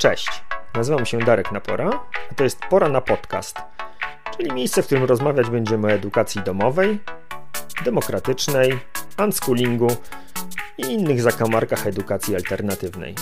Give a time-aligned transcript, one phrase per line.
[0.00, 0.42] Cześć,
[0.74, 1.90] nazywam się Darek Napora,
[2.30, 3.58] a to jest Pora na Podcast,
[4.36, 7.00] czyli miejsce, w którym rozmawiać będziemy o edukacji domowej,
[7.84, 8.78] demokratycznej,
[9.24, 9.96] unschoolingu
[10.78, 13.14] i innych zakamarkach edukacji alternatywnej.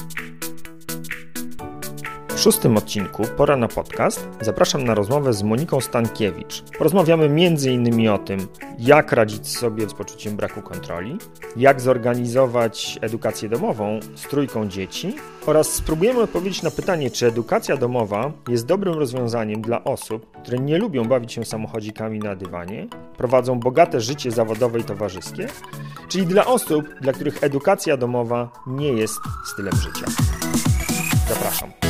[2.38, 6.62] W szóstym odcinku Pora na podcast zapraszam na rozmowę z Moniką Stankiewicz.
[6.78, 8.08] Porozmawiamy m.in.
[8.08, 8.48] o tym,
[8.78, 11.18] jak radzić sobie z poczuciem braku kontroli,
[11.56, 15.14] jak zorganizować edukację domową z trójką dzieci
[15.46, 20.78] oraz spróbujemy odpowiedzieć na pytanie, czy edukacja domowa jest dobrym rozwiązaniem dla osób, które nie
[20.78, 25.46] lubią bawić się samochodzikami na dywanie, prowadzą bogate życie zawodowe i towarzyskie,
[26.08, 30.06] czyli dla osób, dla których edukacja domowa nie jest stylem życia.
[31.28, 31.87] Zapraszam.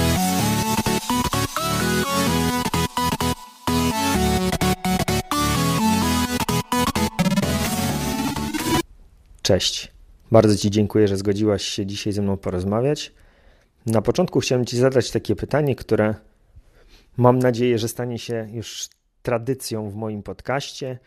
[9.42, 9.92] Cześć.
[10.32, 13.12] Bardzo Ci dziękuję, że zgodziłaś się dzisiaj ze mną porozmawiać.
[13.86, 16.14] Na początku chciałem Ci zadać takie pytanie, które
[17.16, 18.88] mam nadzieję, że stanie się już
[19.22, 20.98] tradycją w moim podcaście.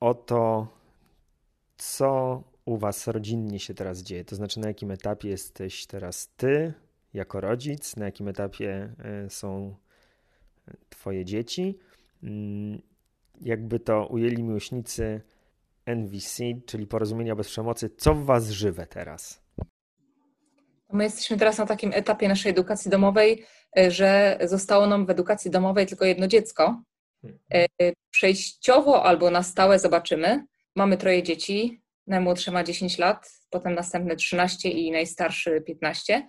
[0.00, 0.68] O to,
[1.76, 4.24] co u Was rodzinnie się teraz dzieje.
[4.24, 6.72] To znaczy, na jakim etapie jesteś teraz Ty
[7.14, 9.76] jako rodzic, na jakim etapie e, są
[10.88, 11.78] Twoje dzieci.
[12.22, 12.82] Mm,
[13.40, 15.20] jakby to ujęli miłośnicy
[15.86, 19.42] NVC, czyli Porozumienia bez przemocy, co w Was żywe teraz?
[20.92, 23.44] My jesteśmy teraz na takim etapie naszej edukacji domowej,
[23.78, 26.82] e, że zostało nam w edukacji domowej tylko jedno dziecko.
[27.54, 27.66] E,
[28.10, 30.44] przejściowo albo na stałe zobaczymy.
[30.76, 31.82] Mamy troje dzieci.
[32.06, 36.26] Najmłodsze ma 10 lat, potem następne 13 i najstarszy 15.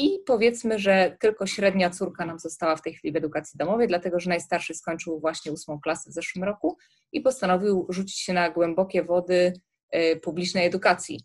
[0.00, 4.20] I powiedzmy, że tylko średnia córka nam została w tej chwili w edukacji domowej, dlatego
[4.20, 6.76] że najstarszy skończył właśnie ósmą klasę w zeszłym roku
[7.12, 9.52] i postanowił rzucić się na głębokie wody
[9.90, 11.20] e, publicznej edukacji.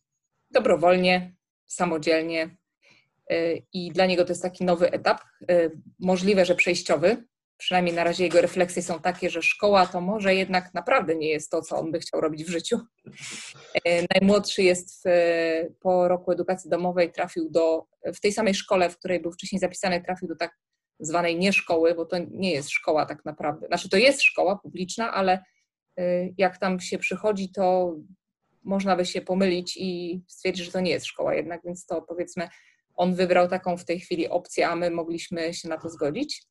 [0.52, 2.58] Dobrowolnie, samodzielnie.
[3.30, 7.24] E, I dla niego to jest taki nowy etap, e, możliwe, że przejściowy.
[7.58, 11.52] Przynajmniej na razie jego refleksje są takie, że szkoła to może jednak naprawdę nie jest
[11.52, 12.80] to, co on by chciał robić w życiu.
[14.14, 15.10] Najmłodszy jest w,
[15.80, 20.02] po roku edukacji domowej, trafił do, w tej samej szkole, w której był wcześniej zapisany,
[20.02, 20.58] trafił do tak
[21.00, 23.68] zwanej nieszkoły, bo to nie jest szkoła tak naprawdę.
[23.68, 25.44] Znaczy to jest szkoła publiczna, ale
[26.00, 27.96] Y, jak tam się przychodzi, to
[28.64, 32.50] można by się pomylić i stwierdzić, że to nie jest szkoła jednak, więc to powiedzmy
[32.96, 36.44] on wybrał taką w tej chwili opcję, a my mogliśmy się na to zgodzić.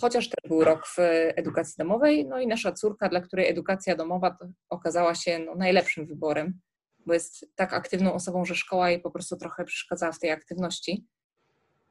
[0.00, 0.96] Chociaż też był rok w
[1.36, 4.38] edukacji domowej, no i nasza córka, dla której edukacja domowa
[4.68, 6.60] okazała się no, najlepszym wyborem,
[7.06, 11.06] bo jest tak aktywną osobą, że szkoła jej po prostu trochę przeszkadzała w tej aktywności.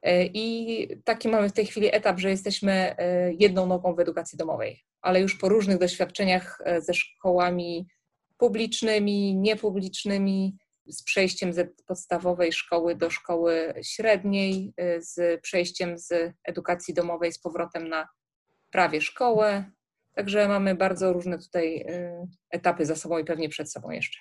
[0.02, 4.38] E, I taki mamy w tej chwili etap, że jesteśmy e, jedną nogą w edukacji
[4.38, 7.88] domowej, ale już po różnych doświadczeniach e, ze szkołami
[8.38, 10.58] publicznymi, niepublicznymi,
[10.88, 17.90] z przejściem z podstawowej szkoły do szkoły średniej, z przejściem z edukacji domowej z powrotem
[17.90, 18.08] na
[18.72, 19.72] prawie szkołę.
[20.14, 21.86] Także mamy bardzo różne tutaj
[22.50, 24.20] etapy za sobą i pewnie przed sobą jeszcze.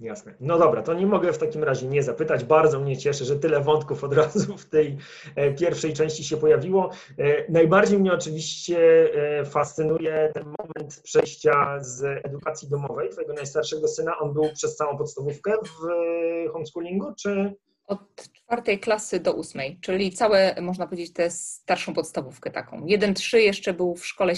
[0.00, 0.34] Jasne.
[0.40, 2.44] No dobra, to nie mogę w takim razie nie zapytać.
[2.44, 4.96] Bardzo mnie cieszy, że tyle wątków od razu w tej
[5.36, 6.90] e, pierwszej części się pojawiło.
[7.18, 8.78] E, najbardziej mnie oczywiście
[9.14, 14.18] e, fascynuje ten moment przejścia z edukacji domowej twojego najstarszego syna.
[14.18, 17.54] On był przez całą podstawówkę w homeschoolingu, czy?
[17.86, 18.00] Od
[18.32, 22.86] czwartej klasy do ósmej, czyli całe, można powiedzieć, tę starszą podstawówkę taką.
[22.86, 24.32] Jeden trzy jeszcze był w szkole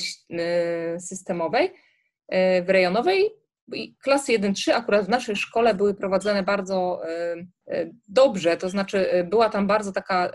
[0.98, 1.74] systemowej,
[2.62, 3.39] w rejonowej,
[4.02, 7.36] klasy 1-3 akurat w naszej szkole były prowadzone bardzo e,
[7.68, 10.32] e, dobrze, to znaczy e, była tam bardzo taka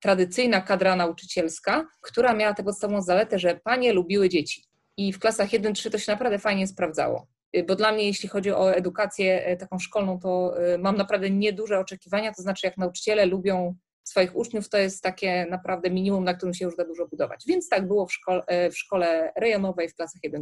[0.00, 4.64] tradycyjna kadra nauczycielska, która miała tę podstawową zaletę, że panie lubiły dzieci.
[4.96, 7.26] I w klasach 1-3 to się naprawdę fajnie sprawdzało.
[7.68, 12.42] Bo dla mnie, jeśli chodzi o edukację taką szkolną, to mam naprawdę nieduże oczekiwania, to
[12.42, 16.76] znaczy jak nauczyciele lubią swoich uczniów, to jest takie naprawdę minimum, na którym się już
[16.76, 17.44] da dużo budować.
[17.46, 20.40] Więc tak było w szkole, w szkole rejonowej w klasach 1-3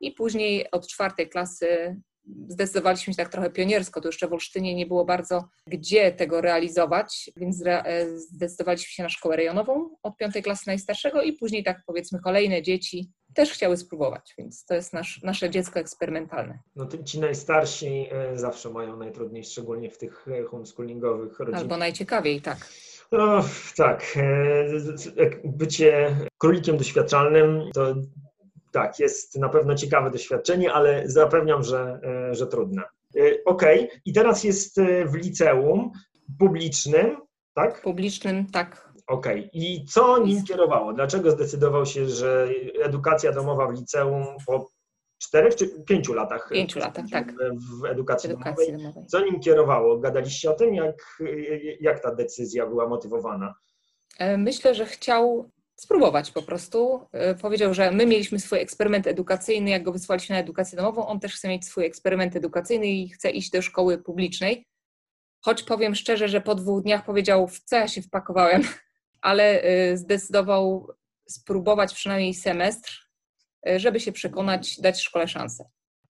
[0.00, 1.96] i później od czwartej klasy
[2.48, 7.30] zdecydowaliśmy się tak trochę pioniersko, to jeszcze w Olsztynie nie było bardzo gdzie tego realizować,
[7.36, 12.20] więc e, zdecydowaliśmy się na szkołę rejonową od piątej klasy najstarszego i później tak powiedzmy
[12.20, 16.58] kolejne dzieci też chciały spróbować, więc to jest nasz, nasze dziecko eksperymentalne.
[16.76, 21.60] No ci najstarsi e, zawsze mają najtrudniej, szczególnie w tych e, homeschoolingowych rodzinach.
[21.60, 22.68] Albo najciekawiej, tak.
[23.12, 23.44] No,
[23.76, 24.18] tak.
[25.44, 27.94] Bycie królikiem doświadczalnym to
[28.72, 32.00] tak, jest na pewno ciekawe doświadczenie, ale zapewniam, że,
[32.30, 32.82] e, że trudne.
[33.16, 34.00] E, okej, okay.
[34.04, 35.92] i teraz jest e, w liceum
[36.38, 37.16] publicznym,
[37.54, 37.82] tak?
[37.82, 38.88] Publicznym, tak.
[39.06, 39.50] Okay.
[39.52, 40.92] i co nim kierowało?
[40.92, 42.48] Dlaczego zdecydował się, że
[42.82, 44.70] edukacja domowa w liceum po
[45.18, 46.48] czterech czy pięciu latach?
[46.52, 47.32] Pięciu latach, tak.
[47.80, 48.72] W edukacji, edukacji domowej.
[48.72, 49.06] domowej.
[49.06, 49.98] Co nim kierowało?
[49.98, 51.22] Gadaliście o tym, jak,
[51.80, 53.54] jak ta decyzja była motywowana?
[54.38, 57.06] Myślę, że chciał spróbować po prostu.
[57.12, 61.20] E, powiedział, że my mieliśmy swój eksperyment edukacyjny, jak go wysłaliśmy na edukację domową, on
[61.20, 64.66] też chce mieć swój eksperyment edukacyjny i chce iść do szkoły publicznej.
[65.40, 68.62] Choć powiem szczerze, że po dwóch dniach powiedział, w co ja się wpakowałem,
[69.20, 70.88] ale e, zdecydował
[71.28, 73.08] spróbować przynajmniej semestr,
[73.76, 75.68] żeby się przekonać, dać szkole szansę.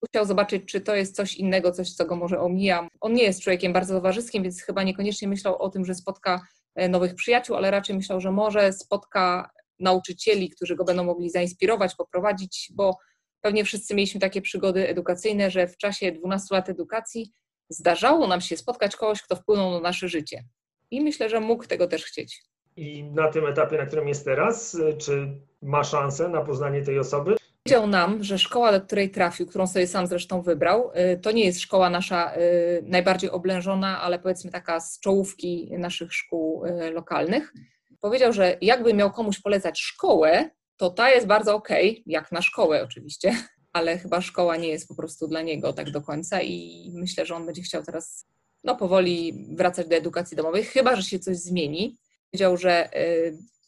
[0.09, 2.88] Chciał zobaczyć, czy to jest coś innego, coś, co go może omija.
[3.00, 6.41] On nie jest człowiekiem bardzo towarzyskim, więc chyba niekoniecznie myślał o tym, że spotka
[6.88, 12.72] nowych przyjaciół, ale raczej myślał, że może spotka nauczycieli, którzy go będą mogli zainspirować, poprowadzić,
[12.75, 12.96] bo
[13.40, 17.32] pewnie wszyscy mieliśmy takie przygody edukacyjne, że w czasie 12 lat edukacji
[17.69, 20.44] zdarzało nam się spotkać kogoś, kto wpłynął na nasze życie.
[20.90, 22.42] I myślę, że mógł tego też chcieć.
[22.76, 27.36] I na tym etapie, na którym jest teraz, czy ma szansę na poznanie tej osoby?
[27.69, 31.44] Powiedział nam, że szkoła, do której trafił, którą sobie sam zresztą wybrał, y, to nie
[31.44, 37.53] jest szkoła nasza y, najbardziej oblężona, ale powiedzmy taka z czołówki naszych szkół y, lokalnych.
[38.00, 42.43] Powiedział, że jakby miał komuś polecać szkołę, to ta jest bardzo okej, okay, jak na
[42.43, 43.37] szkołę oczywiście,
[43.73, 47.35] ale chyba szkoła nie jest po prostu dla niego tak do końca i myślę, że
[47.35, 48.26] on będzie chciał teraz
[48.65, 51.99] no, powoli wracać do edukacji domowej, chyba że się coś zmieni.
[52.31, 52.91] Powiedział, że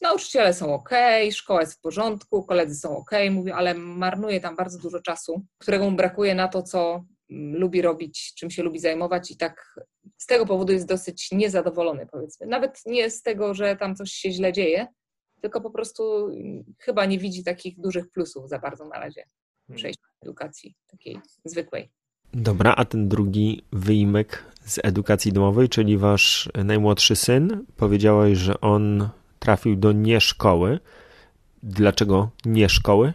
[0.01, 0.89] nauczyciele są ok,
[1.31, 5.89] szkoła jest w porządku, koledzy są ok, mówię, ale marnuje tam bardzo dużo czasu, którego
[5.89, 9.79] mu brakuje na to, co mm, lubi robić, czym się lubi zajmować i tak
[10.17, 12.47] z tego powodu jest dosyć niezadowolony, powiedzmy.
[12.47, 14.87] Nawet nie z tego, że tam coś się źle dzieje,
[15.41, 19.23] tylko po prostu mm, chyba nie widzi takich dużych plusów za bardzo na razie
[19.67, 19.77] hmm.
[19.77, 21.91] przejścia do edukacji takiej zwykłej.
[22.33, 29.09] Dobra, a ten drugi wyjimek z edukacji domowej, czyli wasz najmłodszy syn, powiedziałeś, że on
[29.41, 30.79] trafił do nie szkoły.
[31.63, 33.13] Dlaczego nie szkoły?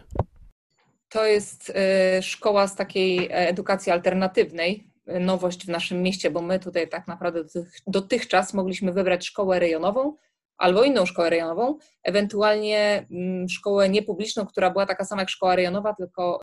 [1.09, 6.89] To jest y, szkoła z takiej edukacji alternatywnej, nowość w naszym mieście, bo my tutaj
[6.89, 7.43] tak naprawdę
[7.87, 10.15] dotychczas mogliśmy wybrać szkołę rejonową
[10.57, 15.93] albo inną szkołę rejonową, ewentualnie mm, szkołę niepubliczną, która była taka sama jak szkoła rejonowa,
[15.93, 16.41] tylko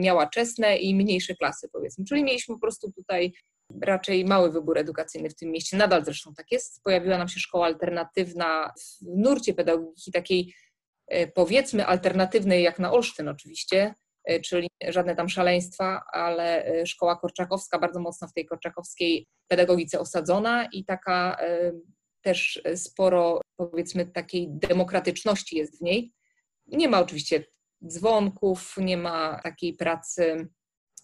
[0.00, 2.04] miała czesne i mniejsze klasy, powiedzmy.
[2.04, 3.32] Czyli mieliśmy po prostu tutaj
[3.82, 5.76] raczej mały wybór edukacyjny w tym mieście.
[5.76, 6.82] Nadal zresztą tak jest.
[6.82, 10.54] Pojawiła nam się szkoła alternatywna w nurcie pedagogiki takiej
[11.06, 17.16] e, powiedzmy alternatywnej jak na Olsztyn oczywiście, e, czyli żadne tam szaleństwa, ale e, szkoła
[17.16, 21.36] korczakowska bardzo mocno w tej korczakowskiej pedagogice osadzona i taka
[22.22, 26.12] też sporo powiedzmy takiej demokratyczności jest w niej.
[26.66, 27.44] Nie ma oczywiście
[27.86, 30.48] dzwonków, nie ma takiej pracy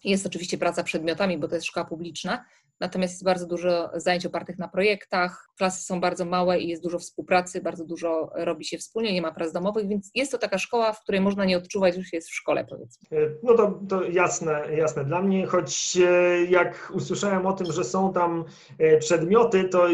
[0.03, 2.45] jest oczywiście praca przedmiotami, bo to jest szkoła publiczna,
[2.79, 6.99] natomiast jest bardzo dużo zajęć opartych na projektach, klasy są bardzo małe i jest dużo
[6.99, 10.93] współpracy, bardzo dużo robi się wspólnie, nie ma prac domowych, więc jest to taka szkoła,
[10.93, 13.17] w której można nie odczuwać, że się jest w szkole, powiedzmy.
[13.17, 17.83] E, no to, to jasne, jasne dla mnie, choć e, jak usłyszałem o tym, że
[17.83, 18.45] są tam
[18.79, 19.87] e, przedmioty, to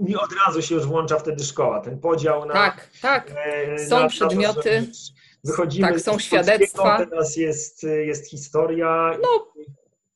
[0.00, 2.54] mi od razu się już włącza wtedy szkoła, ten podział na...
[2.54, 3.32] Tak, tak,
[3.88, 4.86] są na, przedmioty.
[4.92, 7.06] To, wychodzimy tak, są świadectwa.
[7.10, 9.18] Teraz jest, jest historia.
[9.22, 9.52] No,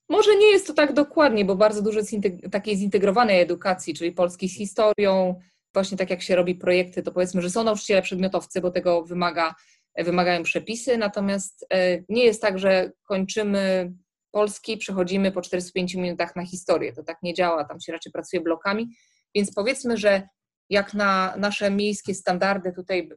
[0.08, 2.12] może nie jest to tak dokładnie, bo bardzo dużo jest
[2.50, 5.40] takiej zintegrowanej edukacji, czyli polskiej z historią.
[5.74, 9.54] Właśnie tak jak się robi projekty, to powiedzmy, że są nauczyciele przedmiotowcy, bo tego wymaga,
[9.98, 13.92] wymagają przepisy, natomiast e, nie jest tak, że kończymy
[14.30, 16.92] polski, przechodzimy po 45 minutach na historię.
[16.92, 18.88] To tak nie działa, tam się raczej pracuje blokami.
[19.34, 20.28] Więc powiedzmy, że
[20.70, 23.10] jak na nasze miejskie standardy, tutaj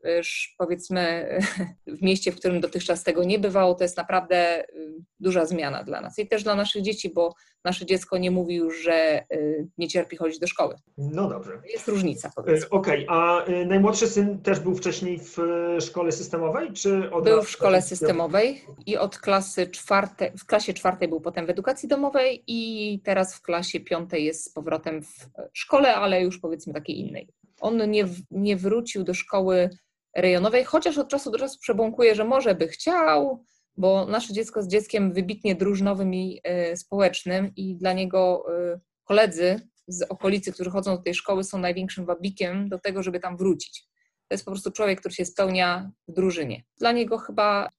[0.58, 1.30] powiedzmy
[1.98, 6.02] w mieście, w którym dotychczas tego nie bywało, to jest naprawdę y, duża zmiana dla
[6.02, 9.88] nas i też dla naszych dzieci, bo nasze dziecko nie mówi już, że y, nie
[9.88, 10.76] cierpi chodzić do szkoły.
[10.98, 11.62] No dobrze.
[11.74, 12.32] Jest różnica.
[12.48, 13.18] Y, okej, okay.
[13.18, 15.38] a najmłodszy syn też był wcześniej w
[15.82, 21.08] szkole systemowej, czy od Był w szkole systemowej i od klasy czwartej, w klasie czwartej
[21.08, 25.96] był potem w edukacji domowej i teraz w klasie piątej jest z powrotem w szkole,
[25.96, 29.70] ale już powiedzmy takiej innej on nie, nie wrócił do szkoły
[30.16, 33.44] rejonowej, chociaż od czasu do czasu przebąkuje, że może by chciał,
[33.78, 36.42] bo nasze dziecko z dzieckiem wybitnie drużnowym i
[36.72, 41.58] y, społecznym i dla niego y, koledzy z okolicy, którzy chodzą do tej szkoły, są
[41.58, 43.88] największym wabikiem do tego, żeby tam wrócić.
[44.28, 46.64] To jest po prostu człowiek, który się spełnia w drużynie.
[46.78, 47.70] Dla niego chyba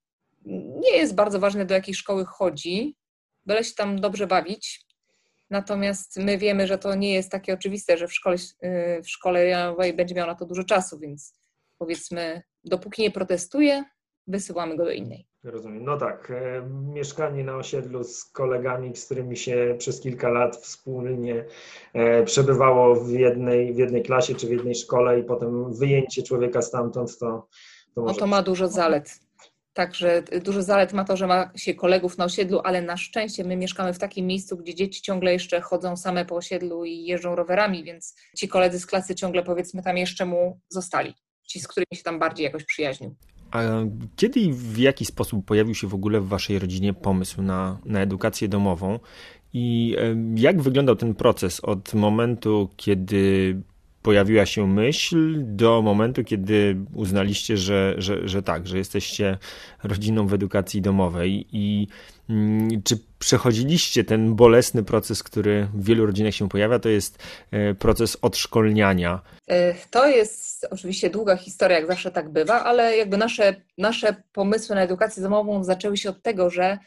[0.81, 2.97] nie jest bardzo ważne, do jakiej szkoły chodzi,
[3.47, 4.87] byle się tam dobrze bawić,
[5.53, 9.43] Natomiast my wiemy, że to nie jest takie oczywiste, że w szkole, y, w szkole
[9.43, 11.35] rejonowej będzie miał na to dużo czasu, więc
[11.79, 13.85] powiedzmy, dopóki nie protestuje,
[14.27, 15.27] wysyłamy go do innej.
[15.45, 15.85] Rozumiem.
[15.85, 21.45] No tak, e, mieszkanie na osiedlu z kolegami, z którymi się przez kilka lat wspólnie
[21.95, 26.63] e, przebywało w jednej, w jednej klasie czy w jednej szkole i potem wyjęcie człowieka
[26.63, 27.49] stamtąd, to,
[27.95, 29.21] to No to ma dużo zalet.
[29.75, 33.57] Także dużo zalet ma to, że ma się kolegów na osiedlu, ale na szczęście my
[33.57, 37.85] mieszkamy w takim miejscu, gdzie dzieci ciągle jeszcze chodzą same po osiedlu i jeżdżą rowerami,
[37.85, 41.15] więc ci koledzy z klasy ciągle powiedzmy tam jeszcze mu zostali.
[41.49, 43.15] ci, z którymi się tam bardziej jakoś przyjaźnił.
[43.51, 43.63] A
[44.17, 48.01] kiedy i w jaki sposób pojawił się w ogóle w Waszej rodzinie pomysł na, na
[48.01, 48.99] edukację domową?
[49.53, 49.97] I
[50.37, 53.63] jak wyglądał ten proces od momentu, kiedy
[54.03, 59.39] pojawiła się myśl do momentu, kiedy uznaliście, że, że, że tak, że jesteście
[59.83, 61.87] rodziną w edukacji domowej i
[62.31, 67.75] mm, czy przechodziliście ten bolesny proces, który w wielu rodzinach się pojawia, to jest e,
[67.75, 69.21] proces odszkolniania?
[69.49, 74.75] E, to jest oczywiście długa historia, jak zawsze tak bywa, ale jakby nasze, nasze pomysły
[74.75, 76.79] na edukację domową zaczęły się od tego, że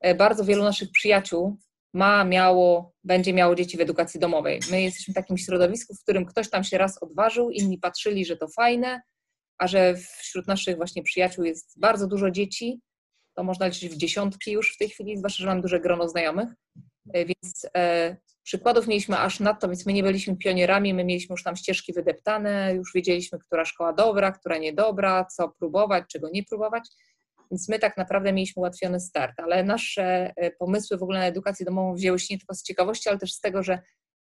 [0.00, 1.56] e, bardzo wielu naszych przyjaciół
[1.94, 4.60] ma, miało, będzie miało dzieci w edukacji domowej.
[4.70, 8.36] My jesteśmy w takim środowisku, w którym ktoś tam się raz odważył, inni patrzyli, że
[8.36, 9.02] to fajne,
[9.58, 12.80] a że wśród naszych właśnie przyjaciół jest bardzo dużo dzieci,
[13.34, 16.48] to można liczyć w dziesiątki już w tej chwili, zwłaszcza, że mam duże grono znajomych,
[17.14, 21.42] e, więc e, przykładów mieliśmy aż nadto, więc my nie byliśmy pionierami, my mieliśmy już
[21.42, 26.88] tam ścieżki wydeptane, już wiedzieliśmy, która szkoła dobra, która niedobra, co próbować, czego nie próbować.
[27.52, 31.66] Więc my tak naprawdę mieliśmy ułatwiony start, ale nasze e, pomysły w ogóle na edukację
[31.66, 33.78] domową wzięły się nie tylko z ciekawości, ale też z tego, że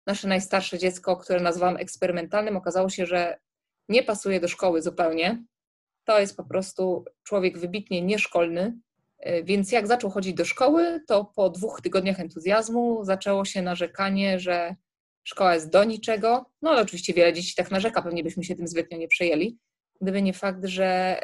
[0.08, 3.38] nasze najstarsze dziecko, które nazwałam eksperymentalnym, okazało się, że
[3.90, 5.44] nie pasuje do szkoły zupełnie.
[6.04, 8.78] To jest po prostu człowiek wybitnie nieszkolny,
[9.20, 14.40] e, więc jak zaczął chodzić do szkoły, to po dwóch tygodniach entuzjazmu zaczęło się narzekanie,
[14.40, 14.76] że
[15.24, 16.46] szkoła jest do niczego.
[16.62, 19.58] No ale oczywiście wiele dzieci tak narzeka, pewnie byśmy się tym zbytnio nie przejęli,
[20.02, 21.20] gdyby nie fakt, że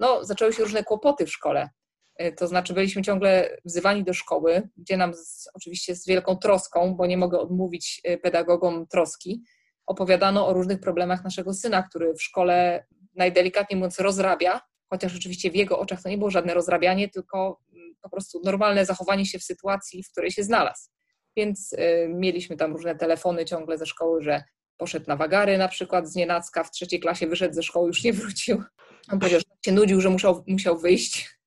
[0.00, 1.68] no, zaczęły się różne kłopoty w szkole.
[2.16, 6.94] E, to znaczy, byliśmy ciągle wzywani do szkoły, gdzie nam z, oczywiście z wielką troską,
[6.94, 9.42] bo nie mogę odmówić e, pedagogom troski,
[9.86, 15.54] opowiadano o różnych problemach naszego syna, który w szkole najdelikatniej mówiąc rozrabia, chociaż oczywiście w
[15.54, 19.44] jego oczach to nie było żadne rozrabianie, tylko mm, po prostu normalne zachowanie się w
[19.44, 20.90] sytuacji, w której się znalazł.
[21.36, 24.42] Więc y, mieliśmy tam różne telefony ciągle ze szkoły, że
[24.76, 28.12] poszedł na wagary na przykład z nienacka, w trzeciej klasie wyszedł ze szkoły, już nie
[28.12, 28.62] wrócił.
[29.12, 31.38] On powiedział, że się nudził, że musiał, musiał wyjść.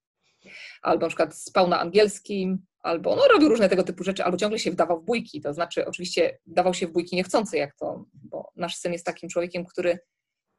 [0.82, 4.60] Albo na przykład spał na angielskim, albo no, robił różne tego typu rzeczy, albo ciągle
[4.60, 5.42] się wdawał w bójki.
[5.42, 9.30] To znaczy, oczywiście dawał się w bójki niechcący, jak to, bo nasz syn jest takim
[9.30, 10.00] człowiekiem, który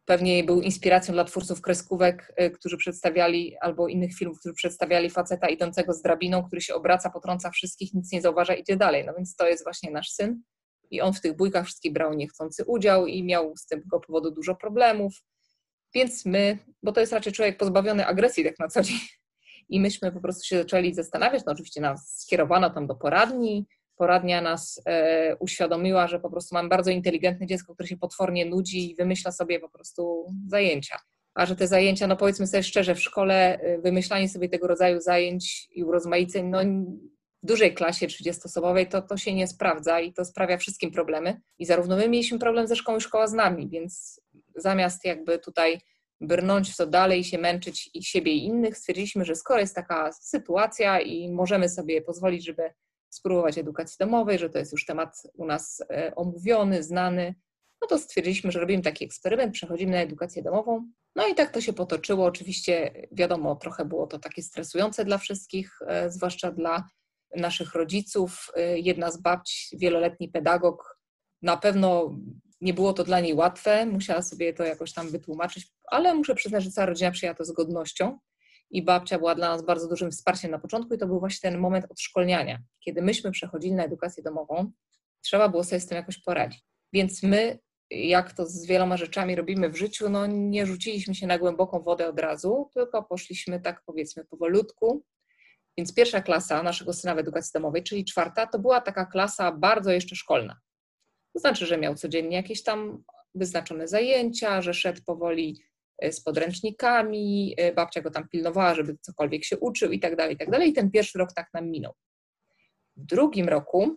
[0.05, 5.49] pewnie był inspiracją dla twórców kreskówek, y, którzy przedstawiali, albo innych filmów, którzy przedstawiali faceta
[5.49, 9.05] idącego z drabiną, który się obraca, potrąca wszystkich, nic nie zauważa, idzie dalej.
[9.07, 10.43] No więc to jest właśnie nasz syn.
[10.91, 14.55] I on w tych bójkach wszystkich brał niechcący udział i miał z tego powodu dużo
[14.55, 15.13] problemów.
[15.95, 18.99] Więc my, bo to jest raczej człowiek pozbawiony agresji tak na co dzień,
[19.69, 24.41] i myśmy po prostu się zaczęli zastanawiać, no oczywiście nas skierowano tam do poradni, poradnia
[24.41, 28.95] nas e, uświadomiła, że po prostu mamy bardzo inteligentne dziecko, które się potwornie nudzi i
[28.95, 30.99] wymyśla sobie po prostu zajęcia.
[31.35, 35.01] A że te zajęcia, no powiedzmy sobie szczerze, w szkole e, wymyślanie sobie tego rodzaju
[35.01, 36.59] zajęć i urozmaiceń, no
[37.43, 41.41] w dużej klasie 30-osobowej to, to się nie sprawdza i to sprawia wszystkim problemy.
[41.59, 44.21] I zarówno my mieliśmy problem ze szkołą i szkoła z nami, więc
[44.63, 45.81] zamiast jakby tutaj
[46.21, 50.13] brnąć w to dalej się męczyć i siebie i innych, stwierdziliśmy, że skoro jest taka
[50.13, 52.71] sytuacja i możemy sobie pozwolić, żeby
[53.11, 57.35] spróbować edukacji domowej, że to jest już temat u nas e, omówiony, znany,
[57.83, 60.91] no to stwierdziliśmy, że robimy taki eksperyment, przechodzimy na edukację domową.
[61.17, 62.25] No i tak to się potoczyło.
[62.27, 66.89] Oczywiście, wiadomo, trochę było to takie stresujące dla wszystkich, e, zwłaszcza dla
[67.37, 68.51] naszych rodziców.
[68.57, 70.99] E, jedna z babci, wieloletni pedagog,
[71.43, 72.17] na pewno
[72.63, 76.65] nie było to dla niej łatwe, musiała sobie to jakoś tam wytłumaczyć, ale muszę przyznać,
[76.65, 78.19] że cała rodzina przyjęła to z godnością
[78.71, 81.61] i babcia była dla nas bardzo dużym wsparciem na początku i to był właśnie ten
[81.61, 82.59] moment odszkolniania.
[82.85, 84.73] Kiedy myśmy przechodzili na edukację domową,
[85.21, 86.63] trzeba było sobie z tym jakoś poradzić.
[86.93, 87.59] Więc my,
[87.91, 92.09] jak to z wieloma rzeczami robimy w życiu, no nie rzuciliśmy się na głęboką wodę
[92.09, 95.05] od razu, tylko poszliśmy tak powiedzmy powolutku.
[95.79, 99.91] Więc pierwsza klasa naszego syna w edukacji domowej, czyli czwarta, to była taka klasa bardzo
[99.91, 100.61] jeszcze szkolna.
[101.33, 105.63] To znaczy, że miał codziennie jakieś tam wyznaczone zajęcia, że szedł powoli
[105.99, 110.35] e, z podręcznikami, e, babcia go tam pilnowała, żeby cokolwiek się uczył i tak dalej,
[110.35, 110.69] i tak dalej.
[110.71, 111.93] I ten pierwszy rok tak nam minął.
[112.97, 113.97] W drugim roku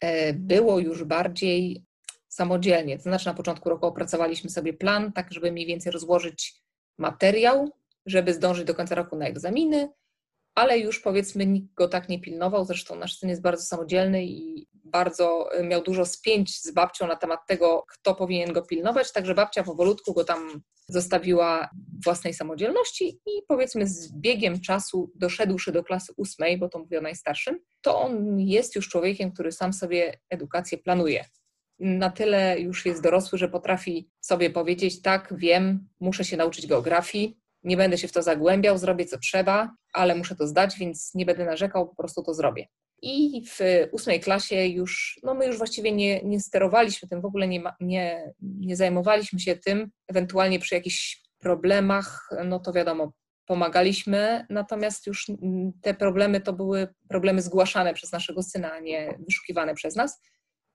[0.00, 1.84] e, było już bardziej
[2.28, 2.96] samodzielnie.
[2.96, 6.62] To znaczy na początku roku opracowaliśmy sobie plan, tak żeby mniej więcej rozłożyć
[6.98, 7.70] materiał,
[8.06, 9.88] żeby zdążyć do końca roku na egzaminy,
[10.58, 12.64] ale już powiedzmy nikt go tak nie pilnował.
[12.64, 17.16] Zresztą nasz syn jest bardzo samodzielny i bardzo y, miał dużo spięć z babcią na
[17.16, 21.70] temat tego, kto powinien go pilnować, także babcia powolutku go tam zostawiła
[22.04, 27.02] własnej samodzielności i powiedzmy z biegiem czasu doszedłszy do klasy ósmej, bo to mówię o
[27.02, 31.24] najstarszym, to on jest już człowiekiem, który sam sobie edukację planuje.
[31.78, 37.38] Na tyle już jest dorosły, że potrafi sobie powiedzieć, tak, wiem, muszę się nauczyć geografii,
[37.62, 41.26] nie będę się w to zagłębiał, zrobię co trzeba, ale muszę to zdać, więc nie
[41.26, 42.66] będę narzekał, po prostu to zrobię.
[43.02, 43.58] I w
[43.92, 48.32] ósmej klasie już, no my już właściwie nie, nie sterowaliśmy tym, w ogóle nie, nie,
[48.40, 53.12] nie zajmowaliśmy się tym, ewentualnie przy jakichś problemach, no to wiadomo,
[53.46, 55.26] pomagaliśmy, natomiast już
[55.82, 60.20] te problemy to były problemy zgłaszane przez naszego syna, a nie wyszukiwane przez nas.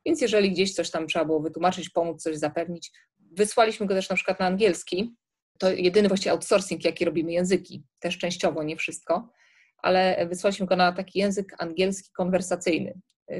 [0.05, 2.91] Więc jeżeli gdzieś coś tam trzeba było wytłumaczyć, pomóc, coś zapewnić,
[3.31, 5.15] wysłaliśmy go też na przykład na angielski.
[5.63, 9.29] To jedyny właściwie outsourcing, jaki robimy języki, też częściowo, nie wszystko,
[9.77, 12.93] ale wysłaliśmy go na taki język angielski konwersacyjny,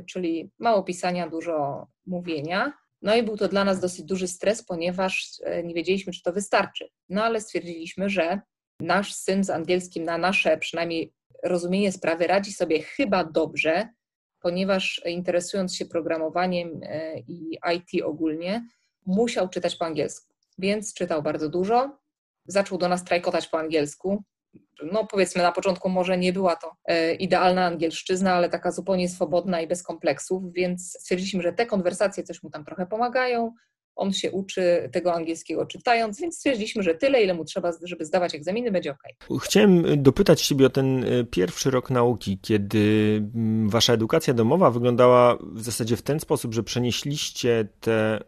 [0.10, 2.74] czyli mało pisania, dużo mówienia.
[3.02, 6.34] No i był to dla nas dosyć duży stres, ponieważ e, nie wiedzieliśmy, czy to
[6.34, 6.90] wystarczy.
[7.10, 8.42] No ale stwierdziliśmy, że
[8.80, 11.14] nasz syn z angielskim na nasze przynajmniej
[11.44, 13.90] rozumienie sprawy radzi sobie chyba dobrze,
[14.40, 18.68] ponieważ interesując się programowaniem e, i IT ogólnie,
[19.06, 20.34] musiał czytać po angielsku.
[20.58, 22.03] Więc czytał bardzo dużo,
[22.46, 24.24] zaczął do nas trajkotać po angielsku.
[24.92, 29.62] No powiedzmy na początku może nie była to e, idealna angielszczyzna, ale taka zupełnie swobodna
[29.62, 33.54] i bez kompleksów, więc stwierdziliśmy, że te konwersacje coś mu tam trochę pomagają,
[33.96, 38.36] on się uczy tego angielskiego czytając, więc stwierdziliśmy, że tyle, ile mu trzeba, żeby zdawać
[38.36, 39.04] egzaminy, będzie ok.
[39.42, 42.80] Chciałem dopytać Ciebie o ten e, pierwszy rok nauki, kiedy
[43.36, 48.20] mm, Wasza edukacja domowa wyglądała w zasadzie w ten sposób, że przenieśliście tę e,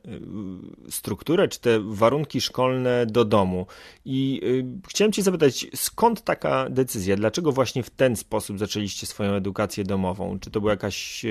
[0.89, 3.65] strukturę czy te warunki szkolne do domu.
[4.05, 7.15] I e, chciałem Cię zapytać, skąd taka decyzja?
[7.15, 10.39] Dlaczego właśnie w ten sposób zaczęliście swoją edukację domową?
[10.39, 11.25] Czy to była jakaś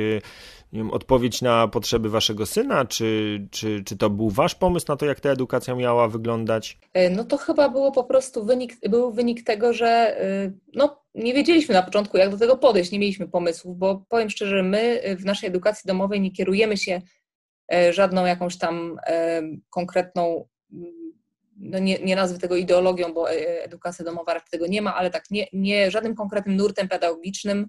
[0.73, 2.85] nie wiem, odpowiedź na potrzeby waszego syna?
[2.85, 6.79] Czy, czy, czy to był wasz pomysł na to, jak ta edukacja miała wyglądać?
[6.93, 9.87] E, no to chyba było po prostu wynik, był wynik tego, że
[10.21, 14.31] e, no, nie wiedzieliśmy na początku, jak do tego podejść, nie mieliśmy pomysłów, bo powiem
[14.31, 17.03] szczerze, my w naszej edukacji domowej nie kierujemy się
[17.73, 18.97] e, żadną jakąś tam
[19.71, 20.49] konkretną,
[21.57, 25.31] no nie, nie nazwę tego ideologią, bo edukacja domowa raczej tego nie ma, ale tak
[25.31, 27.67] nie, nie żadnym konkretnym nurtem pedagogicznym,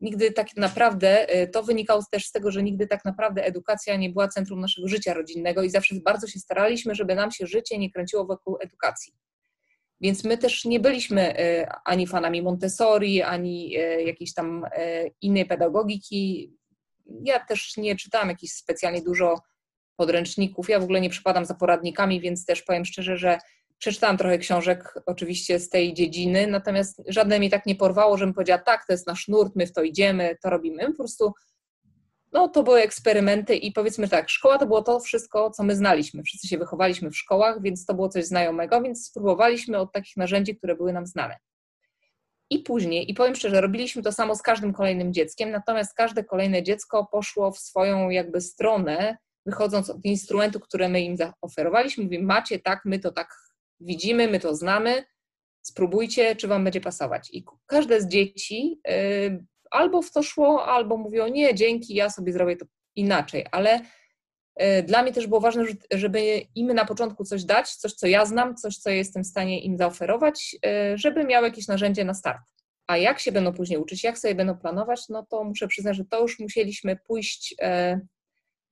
[0.00, 4.10] Nigdy tak naprawdę, y, to wynikało też z tego, że nigdy tak naprawdę edukacja nie
[4.10, 7.90] była centrum naszego życia rodzinnego i zawsze bardzo się staraliśmy, żeby nam się życie nie
[7.90, 9.12] kręciło wokół edukacji.
[10.00, 14.64] Więc my też nie byliśmy y, ani fanami Montessori, ani y, jakiejś tam
[15.20, 16.52] innej pedagogiki.
[17.24, 19.40] Ja też nie czytałam jakichś specjalnie dużo
[19.96, 20.68] podręczników.
[20.68, 23.38] Ja w ogóle nie przypadam za poradnikami, więc też powiem szczerze, że
[23.80, 28.62] Przeczytałam trochę książek oczywiście z tej dziedziny, natomiast żadne mi tak nie porwało, żebym powiedziała,
[28.62, 30.82] tak, to jest nasz nurt, my w to idziemy, to robimy.
[30.82, 31.32] My po prostu,
[32.32, 36.22] no to były eksperymenty i powiedzmy tak, szkoła to było to wszystko, co my znaliśmy.
[36.22, 40.56] Wszyscy się wychowaliśmy w szkołach, więc to było coś znajomego, więc spróbowaliśmy od takich narzędzi,
[40.56, 41.36] które były nam znane.
[42.50, 46.62] I później, i powiem szczerze, robiliśmy to samo z każdym kolejnym dzieckiem, natomiast każde kolejne
[46.62, 49.16] dziecko poszło w swoją jakby stronę,
[49.46, 52.04] wychodząc od instrumentu, które my im zaoferowaliśmy.
[52.04, 53.49] Mówimy, macie tak, my to tak
[53.80, 55.04] widzimy, my to znamy,
[55.62, 57.30] spróbujcie, czy Wam będzie pasować.
[57.32, 62.32] I każde z dzieci y, albo w to szło, albo mówiło, nie, dzięki, ja sobie
[62.32, 62.66] zrobię to
[62.96, 63.80] inaczej, ale
[64.62, 68.26] y, dla mnie też było ważne, żeby im na początku coś dać, coś, co ja
[68.26, 70.56] znam, coś, co jestem w stanie im zaoferować,
[70.94, 72.40] y, żeby miały jakieś narzędzie na start.
[72.86, 76.04] A jak się będą później uczyć, jak sobie będą planować, no to muszę przyznać, że
[76.04, 77.54] to już musieliśmy pójść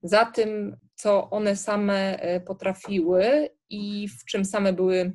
[0.02, 5.12] za tym, co one same potrafiły i w czym same były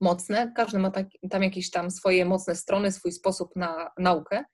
[0.00, 0.52] mocne.
[0.56, 4.44] Każdy ma tak, tam jakieś tam swoje mocne strony, swój sposób na naukę.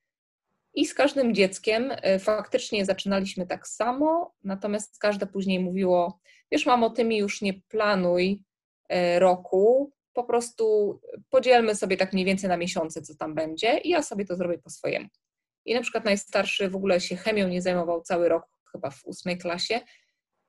[0.75, 6.21] I z każdym dzieckiem e, faktycznie zaczynaliśmy tak samo, natomiast każde później mówiło:
[6.53, 8.43] Wiesz, mamo, ty mi już nie planuj
[8.89, 10.99] e, roku, po prostu
[11.31, 14.59] podzielmy sobie tak mniej więcej na miesiące, co tam będzie, i ja sobie to zrobię
[14.59, 15.09] po swojemu.
[15.65, 19.39] I na przykład najstarszy w ogóle się chemią nie zajmował cały rok, chyba w ósmej
[19.39, 19.81] klasie,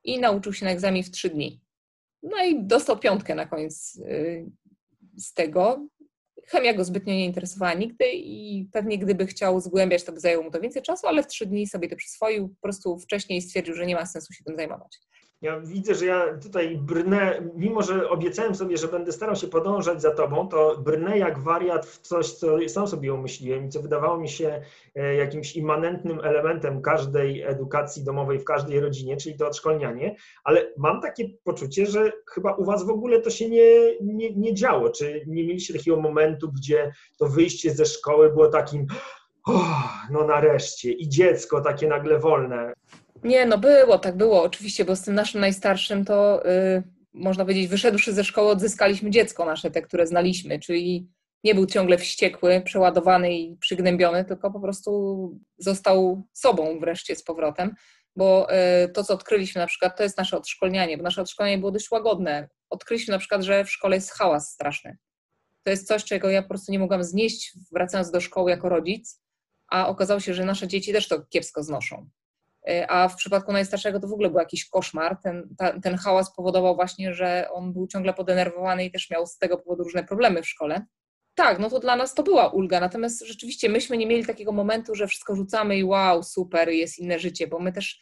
[0.04, 1.60] i nauczył się na egzamin w trzy dni.
[2.22, 4.50] No i dostał piątkę na koniec y,
[5.16, 5.86] z tego.
[6.46, 10.50] Chemia go zbytnio nie interesowała nigdy i pewnie gdyby chciał zgłębiać, to by zajęło mu
[10.50, 12.48] to więcej czasu, ale w trzy dni sobie to przyswoił.
[12.48, 14.98] Po prostu wcześniej stwierdził, że nie ma sensu się tym zajmować.
[15.42, 20.02] Ja widzę, że ja tutaj brnę, mimo że obiecałem sobie, że będę starał się podążać
[20.02, 24.18] za tobą, to brnę jak wariat w coś, co sam sobie umyśliłem i co wydawało
[24.18, 24.62] mi się
[24.94, 31.00] e, jakimś immanentnym elementem każdej edukacji domowej w każdej rodzinie, czyli to odszkolnianie, ale mam
[31.00, 34.90] takie poczucie, że chyba u was w ogóle to się nie, nie, nie działo.
[34.90, 38.86] Czy nie mieliście takiego momentu, gdzie to wyjście ze szkoły było takim,
[39.46, 42.72] oh, no nareszcie, i dziecko takie nagle wolne.
[43.24, 47.68] Nie, no było, tak było, oczywiście, bo z tym naszym najstarszym to yy, można powiedzieć,
[47.68, 51.08] wyszedłszy ze szkoły, odzyskaliśmy dziecko nasze, te, które znaliśmy, czyli
[51.44, 57.74] nie był ciągle wściekły, przeładowany i przygnębiony, tylko po prostu został sobą wreszcie z powrotem,
[58.16, 58.46] bo
[58.82, 61.90] yy, to, co odkryliśmy na przykład, to jest nasze odszkolnianie, bo nasze odszkolnianie było dość
[61.90, 62.48] łagodne.
[62.70, 64.96] Odkryliśmy na przykład, że w szkole jest hałas straszny.
[65.64, 69.20] To jest coś, czego ja po prostu nie mogłam znieść, wracając do szkoły jako rodzic,
[69.68, 72.08] a okazało się, że nasze dzieci też to kiepsko znoszą.
[72.68, 75.16] E, a w przypadku najstarszego to w ogóle był jakiś koszmar.
[75.22, 79.38] Ten, ta, ten hałas powodował właśnie, że on był ciągle podenerwowany i też miał z
[79.38, 80.86] tego powodu różne problemy w szkole.
[81.34, 84.94] Tak, no to dla nas to była ulga, natomiast rzeczywiście myśmy nie mieli takiego momentu,
[84.94, 88.00] że wszystko rzucamy i wow, super, jest inne życie, bo my też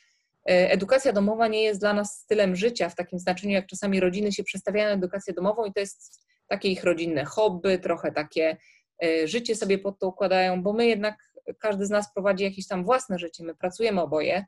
[0.49, 4.33] e, edukacja domowa nie jest dla nas stylem życia w takim znaczeniu, jak czasami rodziny
[4.33, 8.57] się przestawiają na edukację domową i to jest takie ich rodzinne hobby, trochę takie
[9.05, 11.17] e, życie sobie pod to układają, bo my jednak,
[11.59, 14.45] każdy z nas prowadzi jakieś tam własne życie, my pracujemy oboje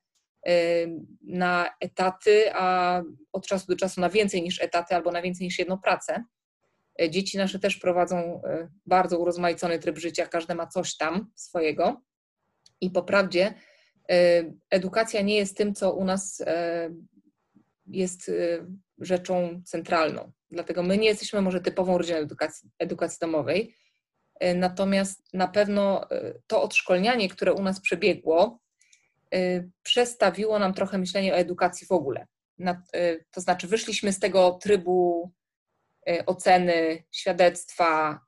[0.46, 0.52] e,
[1.22, 5.58] na etaty, a od czasu do czasu na więcej niż etaty albo na więcej niż
[5.58, 6.24] jedną pracę.
[7.02, 8.42] E, dzieci nasze też prowadzą
[8.86, 12.02] bardzo urozmaicony tryb życia, każde ma coś tam swojego
[12.80, 13.54] i po prawdzie
[14.70, 16.44] edukacja nie jest tym, co u nas
[17.86, 18.30] jest
[18.98, 20.32] rzeczą centralną.
[20.50, 23.74] Dlatego my nie jesteśmy może typową rodziną edukacji, edukacji domowej,
[24.54, 28.60] natomiast na pewno e, to odszkolnianie, które u nas przebiegło,
[29.34, 32.26] e, przestawiło nam trochę myślenie o edukacji w ogóle.
[33.30, 35.30] To znaczy, wyszliśmy z tego trybu
[36.26, 38.20] oceny, świadectwa,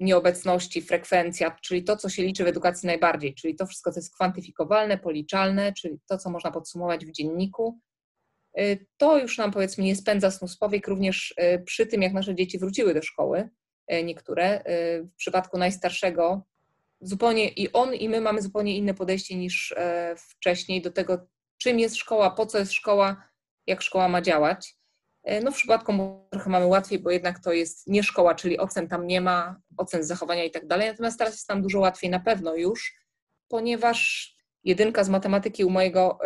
[0.00, 4.14] nieobecności, frekwencja, czyli to, co się liczy w edukacji najbardziej, czyli to wszystko, co jest
[4.14, 7.80] kwantyfikowalne, policzalne, czyli to, co można podsumować w dzienniku,
[8.96, 12.58] to już nam powiedzmy nie spędza snu z powiek, również przy tym, jak nasze dzieci
[12.58, 13.48] wróciły do szkoły,
[14.04, 14.62] niektóre.
[15.12, 16.42] W przypadku najstarszego
[17.00, 19.74] zupełnie i on, i my mamy zupełnie inne podejście niż
[20.16, 21.26] wcześniej do tego,
[21.58, 23.28] czym jest szkoła, po co jest szkoła,
[23.66, 24.76] jak szkoła ma działać.
[25.44, 25.92] No w przypadku
[26.30, 30.04] trochę mamy łatwiej, bo jednak to jest nie szkoła, czyli ocen tam nie ma, ocen
[30.04, 30.88] zachowania i tak dalej.
[30.88, 32.94] Natomiast teraz jest nam dużo łatwiej na pewno już,
[33.48, 34.32] ponieważ
[34.64, 36.18] jedynka z matematyki u mojego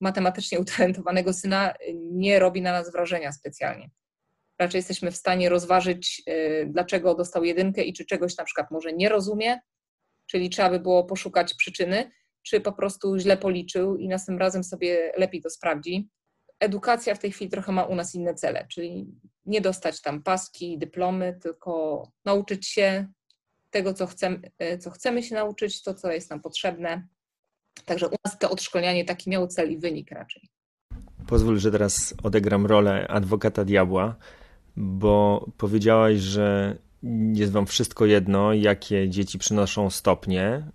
[0.00, 3.90] matematycznie utalentowanego syna nie robi na nas wrażenia specjalnie.
[4.62, 8.92] Raczej jesteśmy w stanie rozważyć, y, dlaczego dostał jedynkę i czy czegoś na przykład może
[8.92, 9.60] nie rozumie,
[10.26, 12.10] czyli trzeba by było poszukać przyczyny,
[12.42, 16.08] czy po prostu źle policzył i następnym razem sobie lepiej to sprawdzi.
[16.60, 19.06] Edukacja w tej chwili trochę ma u nas inne cele, czyli
[19.46, 23.06] nie dostać tam paski, dyplomy, tylko nauczyć się
[23.70, 27.08] tego, co chcemy, y, co chcemy się nauczyć, to, co jest nam potrzebne,
[27.84, 30.48] Także u nas to odszkolnianie taki miało cel i wynik raczej.
[31.26, 34.16] Pozwól, że teraz odegram rolę adwokata diabła,
[34.76, 36.76] bo powiedziałaś, że
[37.34, 40.66] jest wam wszystko jedno, jakie dzieci przynoszą stopnie.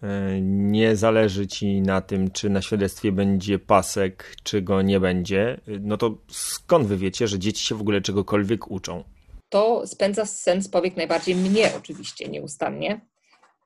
[0.41, 5.60] Nie zależy ci na tym, czy na świadectwie będzie pasek, czy go nie będzie.
[5.79, 9.03] No to skąd wy wiecie, że dzieci się w ogóle czegokolwiek uczą?
[9.49, 13.01] To spędza sens powiek najbardziej mnie oczywiście nieustannie,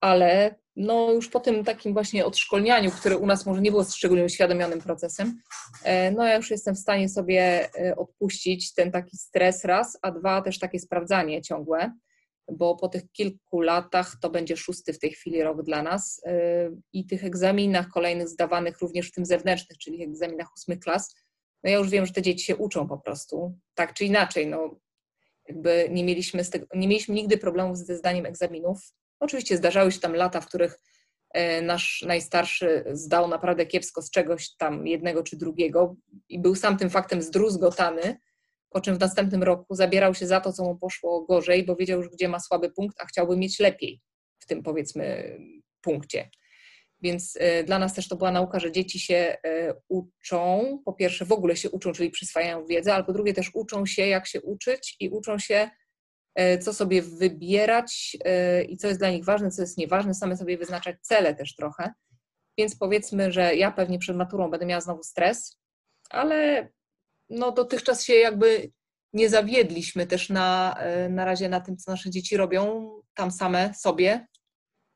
[0.02, 4.26] ale no już po tym takim właśnie odszkolnianiu, które u nas może nie było szczególnie
[4.26, 5.42] uświadomionym procesem,
[5.84, 10.12] e, no ja już jestem w stanie sobie e, odpuścić ten taki stres raz, a
[10.12, 11.92] dwa też takie sprawdzanie ciągłe,
[12.52, 16.70] bo po tych kilku latach to będzie szósty w tej chwili rok dla nas e,
[16.94, 21.16] i tych egzaminach kolejnych zdawanych również w tym zewnętrznych, czyli egzaminach ósmych klas,
[21.64, 24.80] no ja już wiem, że te dzieci się uczą po prostu, tak czy inaczej, no
[25.48, 30.16] jakby nie mieliśmy, tego, nie mieliśmy nigdy problemów ze zdaniem egzaminów, Oczywiście zdarzały się tam
[30.16, 30.80] lata, w których
[31.34, 35.96] e, nasz najstarszy zdał naprawdę kiepsko z czegoś tam jednego czy drugiego
[36.30, 38.18] i był sam tym faktem zdruzgotany,
[38.70, 42.00] po czym w następnym roku zabierał się za to, co mu poszło gorzej, bo wiedział
[42.00, 44.02] już, gdzie ma słaby punkt, a chciałby mieć lepiej
[44.40, 45.38] w tym powiedzmy
[45.82, 46.30] punkcie.
[47.02, 51.26] Więc e, dla nas też to była nauka, że dzieci się e, uczą, po pierwsze
[51.26, 54.42] w ogóle się uczą, czyli przyswajają wiedzę, ale po drugie też uczą się, jak się
[54.42, 55.70] uczyć i uczą się
[56.62, 60.58] co sobie wybierać e, i co jest dla nich ważne, co jest nieważne, same sobie
[60.58, 61.94] wyznaczać cele też trochę.
[62.58, 65.60] Więc powiedzmy, że ja pewnie przed maturą będę miała znowu stres,
[66.10, 66.70] ale
[67.30, 68.72] no dotychczas się jakby
[69.13, 73.74] nie zawiedliśmy też na, e, na razie na tym, co nasze dzieci robią tam same
[73.74, 74.28] sobie.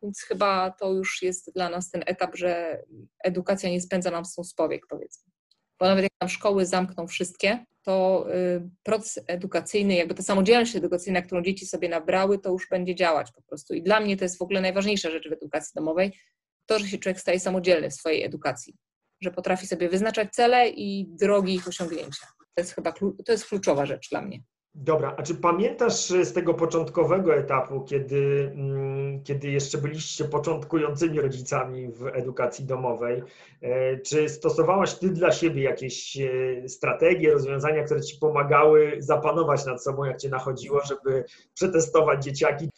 [0.02, 2.84] Więc chyba to już jest dla nas ten etap, że
[3.24, 5.32] edukacja nie spędza nam z powiek, powiedzmy.
[5.80, 11.21] Bo nawet jak tam szkoły zamkną wszystkie, to y, proces edukacyjny, jakby ta samodzielność edukacyjna,
[11.21, 13.74] którą dzieci sobie nabrały, to już będzie działać po prostu.
[13.74, 16.19] I dla mnie to jest w ogóle najważniejsza rzecz w edukacji domowej,
[16.65, 18.76] to, że się człowiek staje samodzielny w swojej edukacji,
[19.21, 22.28] że potrafi sobie wyznaczać cele i drogi ich osiągnięcia.
[22.56, 22.91] To jest chyba
[23.26, 24.43] to jest kluczowa rzecz dla mnie.
[24.78, 31.88] Dobra, a czy pamiętasz z tego początkowego etapu, kiedy, mm, kiedy jeszcze byliście początkującymi rodzicami
[31.88, 33.24] w edukacji domowej,
[33.62, 39.84] e, czy stosowałaś Ty dla siebie jakieś e, strategie, rozwiązania, które Ci pomagały zapanować nad
[39.84, 42.70] sobą, jak Cię nachodziło, żeby przetestować dzieciaki?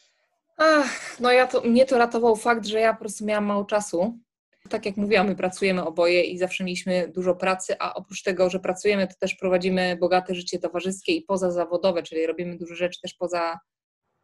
[0.58, 4.18] Ach, no ja to, mnie to ratował fakt, że ja po prostu miałam mało czasu
[4.68, 8.60] tak jak mówiłam, my pracujemy oboje i zawsze mieliśmy dużo pracy, a oprócz tego, że
[8.60, 13.60] pracujemy, to też prowadzimy bogate życie towarzyskie i pozazawodowe, czyli robimy dużo rzeczy też poza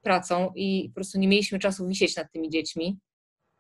[0.03, 2.99] pracą i po prostu nie mieliśmy czasu wisieć nad tymi dziećmi.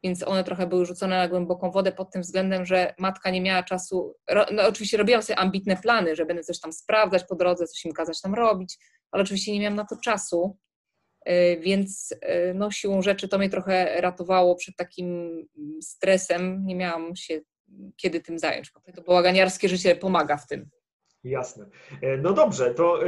[0.03, 3.63] więc one trochę były rzucone na głęboką wodę pod tym względem, że matka nie miała
[3.63, 4.15] czasu.
[4.51, 7.93] No, oczywiście robiłam sobie ambitne plany, że będę coś tam sprawdzać po drodze, coś im
[7.93, 8.77] kazać tam robić,
[9.11, 10.57] ale oczywiście nie miałam na to czasu,
[11.59, 15.39] więc y, no, siłą rzeczy to mnie trochę ratowało przed takim
[15.81, 16.65] stresem.
[16.65, 17.41] Nie miałam się
[17.95, 18.71] kiedy tym zająć.
[18.95, 20.69] To bałaganiarskie życie pomaga w tym.
[21.23, 21.65] Jasne.
[22.01, 22.99] E, no dobrze, to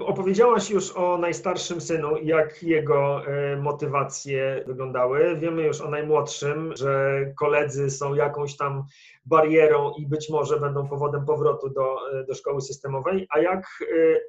[0.00, 5.36] opowiedziałaś już o najstarszym synu, jak jego e, motywacje wyglądały.
[5.38, 8.84] Wiemy już o najmłodszym, że koledzy są jakąś tam
[9.24, 13.26] barierą i być może będą powodem powrotu do, e, do szkoły systemowej.
[13.30, 13.66] A jak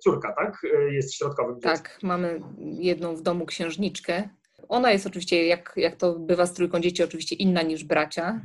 [0.04, 0.62] córka, tak?
[0.90, 1.72] Jest środkowym dzieckiem.
[1.72, 4.30] Tak, mamy jedną w domu księżniczkę.
[4.70, 8.42] Ona jest oczywiście, jak, jak to bywa z trójką dzieci, oczywiście inna niż bracia.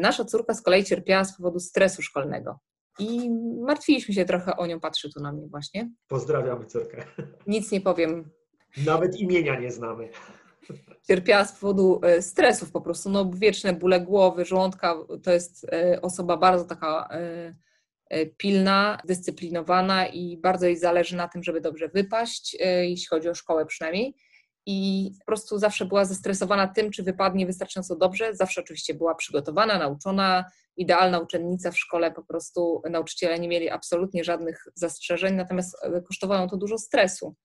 [0.00, 2.58] Nasza córka z kolei cierpiała z powodu stresu szkolnego.
[2.98, 5.90] I martwiliśmy się trochę o nią, patrzy tu na mnie właśnie.
[6.08, 7.04] Pozdrawiamy córkę.
[7.46, 8.30] Nic nie powiem.
[8.86, 10.08] Nawet imienia nie znamy.
[11.02, 16.00] Cierpiała z powodu e, stresów po prostu, no wieczne bóle głowy, żołądka, to jest e,
[16.02, 22.56] osoba bardzo taka e, pilna, dyscyplinowana i bardzo jej zależy na tym, żeby dobrze wypaść,
[22.82, 24.14] jeśli chodzi o szkołę przynajmniej
[24.66, 28.34] i po prostu zawsze była zestresowana tym, czy wypadnie wystarczająco dobrze.
[28.34, 30.44] Zawsze oczywiście była przygotowana, nauczona,
[30.80, 36.48] idealna uczennica w szkole, po prostu nauczyciele nie mieli absolutnie żadnych zastrzeżeń, natomiast e, kosztowało
[36.48, 37.36] to dużo stresu.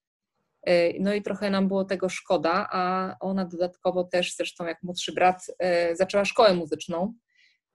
[0.68, 5.14] E, no i trochę nam było tego szkoda, a ona dodatkowo też, zresztą jak młodszy
[5.14, 7.14] brat, e, zaczęła szkołę muzyczną,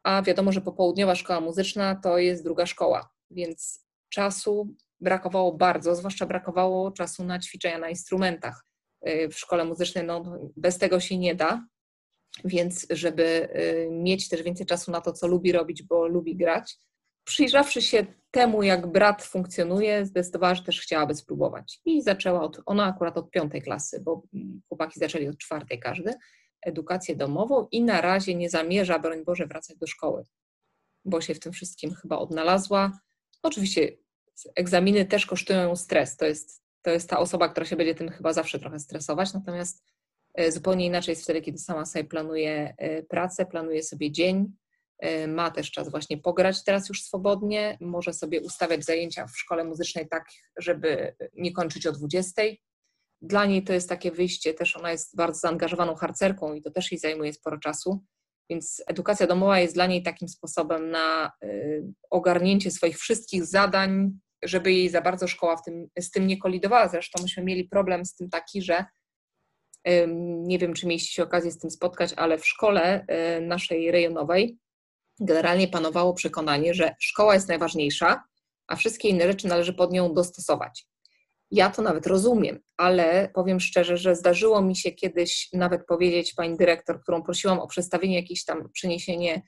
[0.02, 6.26] a wiadomo, że popołudniowa szkoła muzyczna to jest druga szkoła, więc czasu brakowało bardzo, zwłaszcza
[6.26, 8.66] brakowało czasu na ćwiczenia na instrumentach.
[9.06, 11.66] W szkole muzycznej, no bez tego się nie da,
[12.44, 16.76] więc żeby y, mieć też więcej czasu na to, co lubi robić, bo lubi grać,
[17.24, 21.80] przyjrzawszy się temu, jak brat funkcjonuje, zdecydowała, że też chciałaby spróbować.
[21.84, 24.22] I zaczęła od, ona akurat od piątej klasy, bo
[24.68, 26.14] chłopaki zaczęli od czwartej każdy,
[26.62, 30.24] edukację domową i na razie nie zamierza, broń Boże, wracać do szkoły,
[31.04, 33.00] bo się w tym wszystkim chyba odnalazła.
[33.42, 33.96] Oczywiście
[34.56, 38.08] egzaminy też kosztują ją stres, to jest to jest ta osoba, która się będzie tym
[38.08, 39.84] chyba zawsze trochę stresować, natomiast
[40.48, 44.52] zupełnie inaczej jest wtedy, kiedy sama sobie planuje e, pracę, planuje sobie dzień,
[44.98, 49.64] e, ma też czas właśnie pograć teraz już swobodnie, może sobie ustawiać zajęcia w szkole
[49.64, 50.24] muzycznej tak,
[50.58, 52.42] żeby nie kończyć o 20.
[53.22, 56.92] Dla niej to jest takie wyjście, też ona jest bardzo zaangażowaną harcerką i to też
[56.92, 58.04] jej zajmuje sporo czasu,
[58.50, 61.32] więc edukacja domowa jest dla niej takim sposobem na
[62.10, 64.10] ogarnięcie swoich wszystkich zadań,
[64.42, 66.88] żeby jej za bardzo szkoła w tym, z tym nie kolidowała.
[66.88, 68.84] Zresztą myśmy mieli problem z tym taki, że
[70.42, 74.58] nie wiem, czy mieliście się okazję z tym spotkać, ale w szkole e, naszej rejonowej
[75.20, 78.22] generalnie panowało przekonanie, że szkoła jest najważniejsza,
[78.66, 80.86] a wszystkie inne rzeczy należy pod nią dostosować.
[81.50, 86.56] Ja to nawet rozumiem, ale powiem szczerze, że zdarzyło mi się kiedyś nawet powiedzieć pani
[86.56, 89.42] dyrektor, którą prosiłam o przestawienie jakieś tam przeniesienie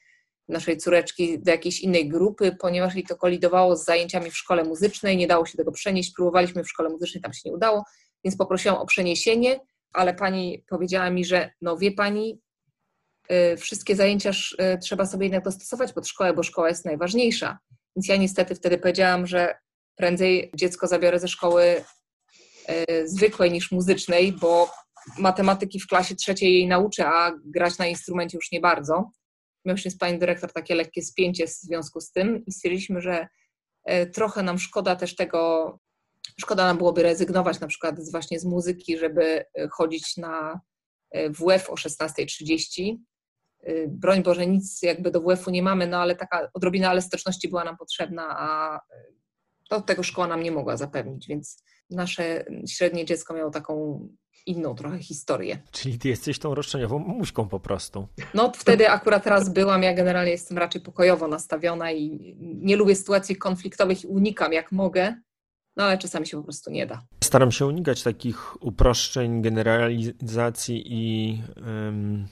[0.49, 5.17] naszej córeczki do jakiejś innej grupy, ponieważ jej to kolidowało z zajęciami w szkole muzycznej,
[5.17, 7.85] nie dało się tego przenieść, próbowaliśmy w szkole muzycznej, tam się nie udało,
[8.25, 9.61] więc poprosiłam o przeniesienie,
[9.93, 12.41] ale pani powiedziała mi, że no wie pani,
[13.33, 17.59] y, wszystkie zajęcia y, trzeba sobie jednak dostosować pod szkołę, bo szkoła jest najważniejsza.
[17.97, 19.55] Więc ja niestety wtedy powiedziałam, że
[19.97, 21.85] prędzej dziecko zabiorę ze szkoły
[22.91, 24.71] y, zwykłej niż muzycznej, bo
[25.19, 29.11] matematyki w klasie trzeciej jej nauczę, a grać na instrumencie już nie bardzo
[29.65, 33.29] miał się z pani dyrektor takie lekkie spięcie w związku z tym i stwierdziliśmy, że
[34.13, 35.79] trochę nam szkoda też tego,
[36.41, 40.61] szkoda nam byłoby rezygnować na przykład z, właśnie z muzyki, żeby e, chodzić na
[41.11, 42.97] e, WF o 16.30.
[43.89, 47.77] Broń Boże, nic jakby do WF-u nie mamy, no ale taka odrobina elastyczności była nam
[47.77, 48.81] potrzebna, a
[49.69, 54.01] to tego szkoła nam nie mogła zapewnić, więc nasze średnie dziecko miało taką
[54.47, 55.59] inną trochę historię.
[55.71, 58.09] Czyli ty jesteś tą roszczeniową muśką po prostu.
[58.35, 63.37] No wtedy akurat raz byłam, ja generalnie jestem raczej pokojowo nastawiona i nie lubię sytuacji
[63.37, 65.15] konfliktowych i unikam jak mogę,
[65.77, 67.03] no ale czasami się po prostu nie da.
[67.25, 72.27] Staram się unikać takich uproszczeń, generalizacji i um,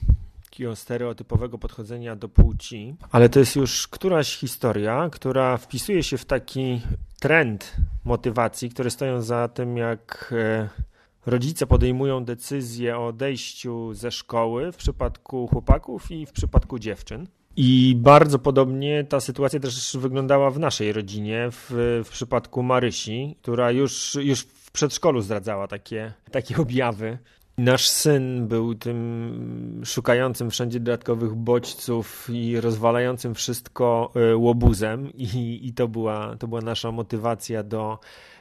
[0.44, 6.24] takiego stereotypowego podchodzenia do płci, ale to jest już któraś historia, która wpisuje się w
[6.24, 6.80] taki
[7.20, 10.68] trend motywacji, które stoją za tym, jak e,
[11.26, 17.26] rodzice podejmują decyzję o odejściu ze szkoły w przypadku chłopaków i w przypadku dziewczyn.
[17.56, 21.70] I bardzo podobnie ta sytuacja też wyglądała w naszej rodzinie, w,
[22.04, 27.18] w przypadku Marysi, która już, już w przedszkolu zdradzała takie, takie objawy.
[27.58, 35.74] Nasz syn był tym szukającym wszędzie dodatkowych bodźców i rozwalającym wszystko e, łobuzem, i, i
[35.74, 37.98] to, była, to była nasza motywacja do,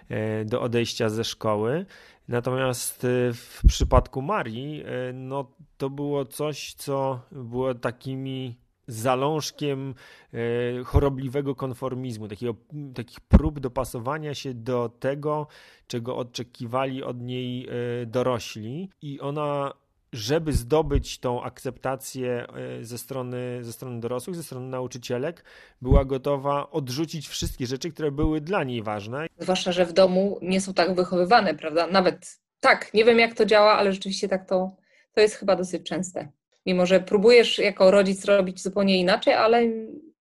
[0.10, 1.86] e, do odejścia ze szkoły.
[2.28, 8.56] Natomiast w przypadku Marii, no to było coś, co było takimi
[8.89, 9.95] zalążkiem
[10.34, 10.38] e,
[10.84, 12.56] chorobliwego konformizmu, takiego,
[12.95, 15.47] takich prób dopasowania się do tego,
[15.88, 18.89] czego oczekiwali od niej e, dorośli.
[19.02, 19.73] I ona
[20.13, 22.47] żeby zdobyć tą akceptację
[22.80, 25.43] e, ze strony, ze strony dorosłych, ze strony nauczycielek,
[25.82, 29.28] była gotowa odrzucić wszystkie rzeczy, które były dla niej ważne.
[29.39, 31.88] Zwłaszcza, że w domu nie są tak wychowywane, prawda?
[31.88, 34.71] Nawet tak, nie wiem jak to działa, ale rzeczywiście tak to,
[35.13, 36.32] to jest chyba dosyć częste
[36.65, 39.63] mimo że próbujesz jako rodzic robić zupełnie inaczej, ale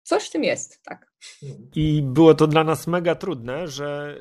[0.03, 1.09] coś w tym jest, tak.
[1.75, 4.21] I było to dla nas mega trudne, że,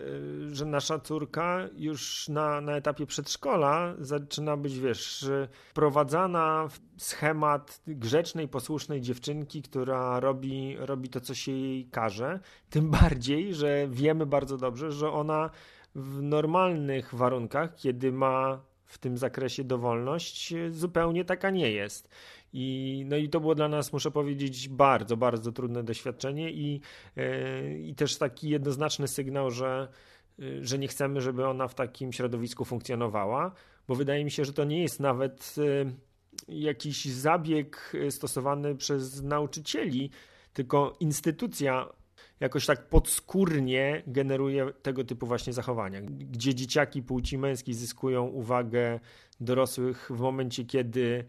[0.51, 5.25] że nasza córka już na, na etapie przedszkola zaczyna być, wiesz,
[5.73, 12.39] prowadzana w schemat grzecznej, posłusznej dziewczynki, która robi, robi to, co się jej każe.
[12.69, 15.49] Tym bardziej, że wiemy bardzo dobrze, że ona
[15.95, 22.10] w normalnych warunkach, kiedy ma w tym zakresie dowolność zupełnie taka nie jest.
[22.54, 26.82] I, no i to było dla nas, muszę powiedzieć, bardzo, bardzo trudne doświadczenie i,
[27.17, 29.88] e, i też taki jednoznaczny sygnał, że,
[30.62, 33.52] że nie chcemy, żeby ona w takim środowisku funkcjonowała,
[33.88, 35.91] bo wydaje mi się, że to nie jest nawet e,
[36.47, 40.10] jakiś zabieg stosowany przez nauczycieli,
[40.54, 41.89] tylko instytucja
[42.39, 49.00] jakoś tak podskórnie generuje tego typu właśnie zachowania, gdzie dzieciaki płci męskiej zyskują uwagę
[49.39, 51.26] dorosłych w momencie, kiedy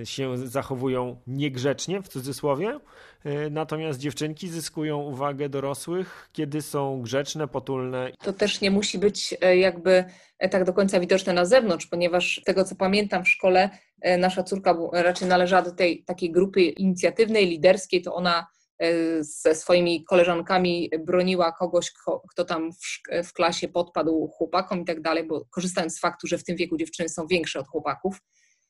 [0.00, 2.78] e, się zachowują niegrzecznie, w cudzysłowie,
[3.24, 8.12] e, natomiast dziewczynki zyskują uwagę dorosłych, kiedy są grzeczne, potulne.
[8.24, 10.04] To też nie musi być e, jakby
[10.50, 13.70] tak do końca widoczne na zewnątrz, ponieważ z tego co pamiętam w szkole,
[14.18, 18.46] nasza czórka raczej należała do tej takiej grupy inicjatywnej, liderskiej, to ona
[19.20, 21.92] ze swoimi koleżankami broniła kogoś,
[22.30, 26.38] kto tam w, w klasie podpadł chłopakom i tak dalej, bo korzystając z faktu, że
[26.38, 28.20] w tym wieku dziewczyny są większe od chłopaków,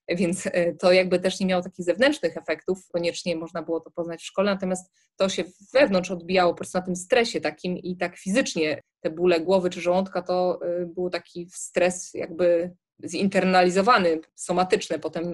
[0.09, 4.21] więc e, to jakby też nie miało takich zewnętrznych efektów, koniecznie można było to poznać
[4.21, 8.17] w szkole, natomiast to się wewnątrz odbijało po prostu na tym stresie takim i tak
[8.17, 12.71] fizycznie te bóle głowy czy żołądka to e, był taki stres jakby
[13.05, 15.33] zinternalizowany, somatyczny, potem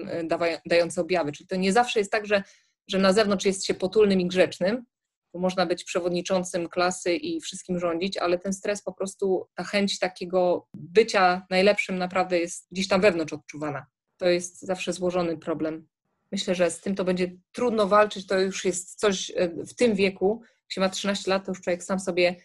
[0.65, 2.43] dający objawy, czyli to nie zawsze jest tak, że
[2.87, 4.85] że na zewnątrz jest się potulnym i grzecznym,
[5.33, 9.99] bo można być przewodniczącym klasy i wszystkim rządzić, ale ten stres po prostu, ta chęć
[9.99, 13.85] takiego bycia najlepszym naprawdę jest gdzieś tam wewnątrz odczuwana.
[14.17, 15.87] To jest zawsze złożony problem.
[16.31, 19.95] Myślę, że z tym to będzie trudno walczyć, to już jest coś e, w tym
[19.95, 22.35] wieku, jak się ma 13 lat, to już człowiek sam sobie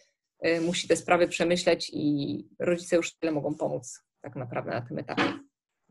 [0.40, 4.98] e, musi te sprawy przemyśleć i rodzice już tyle mogą pomóc tak naprawdę na tym
[4.98, 5.22] etapie.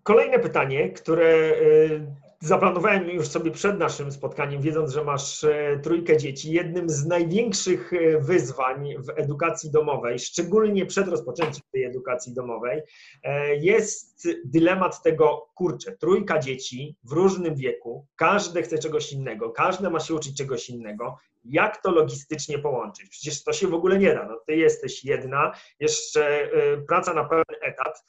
[0.04, 6.18] Kolejne pytanie, które e, Zaplanowałem już sobie przed naszym spotkaniem, wiedząc, że masz e, trójkę
[6.18, 6.52] dzieci.
[6.52, 12.82] Jednym z największych e, wyzwań w edukacji domowej, szczególnie przed rozpoczęciem tej edukacji domowej,
[13.24, 19.90] e, jest dylemat tego, kurczę, trójka dzieci w różnym wieku, każde chce czegoś innego, każde
[19.90, 21.18] ma się uczyć czegoś innego.
[21.44, 23.10] Jak to logistycznie połączyć?
[23.10, 24.26] Przecież to się w ogóle nie da.
[24.26, 26.50] No, ty jesteś jedna, jeszcze
[26.88, 28.04] praca na pełen etat.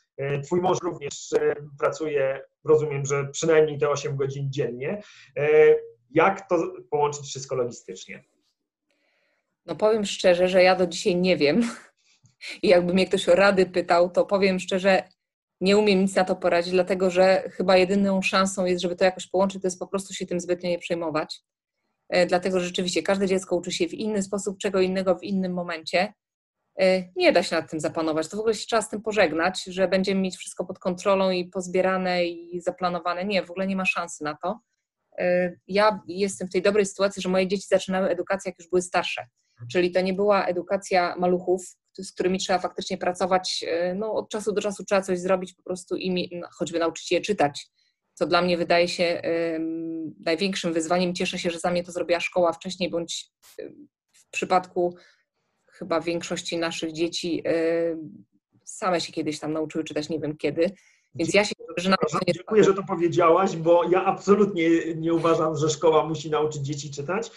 [0.45, 1.31] Twój mąż również
[1.79, 5.03] pracuje rozumiem, że przynajmniej te 8 godzin dziennie.
[6.11, 8.25] Jak to połączyć wszystko logistycznie?
[9.67, 11.71] No powiem szczerze, że ja do dzisiaj nie wiem.
[12.63, 15.03] I jakby mnie ktoś o rady pytał, to powiem szczerze,
[15.61, 19.27] nie umiem nic na to poradzić, dlatego że chyba jedyną szansą jest, żeby to jakoś
[19.27, 21.41] połączyć, to jest po prostu się tym zbytnio nie przejmować.
[22.13, 25.53] E, dlatego że rzeczywiście każde dziecko uczy się w inny sposób, czego innego w innym
[25.53, 26.13] momencie.
[26.81, 28.29] E, nie da się nad tym zapanować.
[28.29, 31.45] To w ogóle się trzeba z tym pożegnać, że będziemy mieć wszystko pod kontrolą i
[31.45, 33.25] pozbierane i zaplanowane.
[33.25, 34.61] Nie, w ogóle nie ma szansy na to.
[35.19, 38.83] E, ja jestem w tej dobrej sytuacji, że moje dzieci zaczynały edukację, jak już były
[38.83, 39.27] starsze.
[39.73, 43.65] Czyli to nie była edukacja maluchów, z którymi trzeba faktycznie pracować.
[43.95, 47.21] No, od czasu do czasu trzeba coś zrobić, po prostu i no, choćby nauczyć je
[47.21, 47.67] czytać,
[48.15, 49.23] co dla mnie wydaje się
[50.21, 51.15] największym wyzwaniem.
[51.15, 53.31] Cieszę się, że za mnie to zrobiła szkoła wcześniej, bądź
[54.13, 54.97] w przypadku
[55.67, 57.43] chyba większości naszych dzieci
[58.65, 60.71] same się kiedyś tam nauczyły czytać, nie wiem kiedy.
[61.15, 61.97] Więc ja się że na
[62.27, 66.91] nie Dziękuję, że to powiedziałaś, bo ja absolutnie nie uważam, że szkoła musi nauczyć dzieci
[66.91, 67.31] czytać.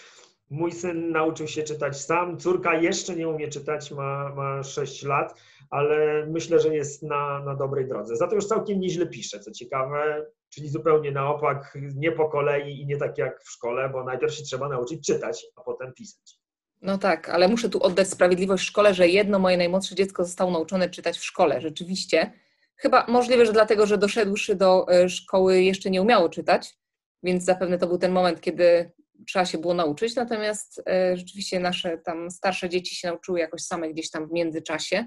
[0.50, 5.34] Mój syn nauczył się czytać sam, córka jeszcze nie umie czytać, ma, ma 6 lat,
[5.70, 8.16] ale myślę, że jest na, na dobrej drodze.
[8.16, 12.80] Za to już całkiem nieźle pisze, co ciekawe, czyli zupełnie na opak, nie po kolei
[12.80, 16.38] i nie tak jak w szkole, bo najpierw się trzeba nauczyć czytać, a potem pisać.
[16.82, 20.90] No tak, ale muszę tu oddać sprawiedliwość szkole, że jedno moje najmłodsze dziecko zostało nauczone
[20.90, 22.32] czytać w szkole, rzeczywiście.
[22.76, 26.74] Chyba możliwe, że dlatego, że doszedłszy do e, szkoły jeszcze nie umiało czytać,
[27.22, 28.92] więc zapewne to był ten moment, kiedy
[29.26, 30.14] trzeba się było nauczyć.
[30.14, 35.04] Natomiast e, rzeczywiście nasze tam starsze dzieci się nauczyły jakoś same gdzieś tam w międzyczasie,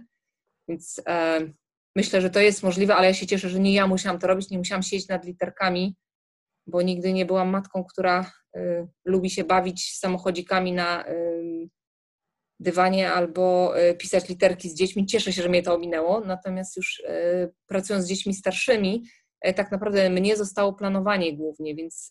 [0.68, 1.39] więc e,
[1.95, 4.49] myślę, że to jest możliwe, ale ja się cieszę, że nie ja musiałam to robić,
[4.49, 5.95] nie musiałam siedzieć nad literkami,
[6.68, 11.05] bo nigdy nie byłam matką, która y, lubi się bawić samochodzikami na
[12.60, 15.05] dywanie albo pisać literki z dziećmi.
[15.05, 17.03] Cieszę się, że mnie to ominęło, natomiast już
[17.68, 19.03] pracując z dziećmi starszymi,
[19.55, 22.10] tak naprawdę mnie zostało planowanie głównie, więc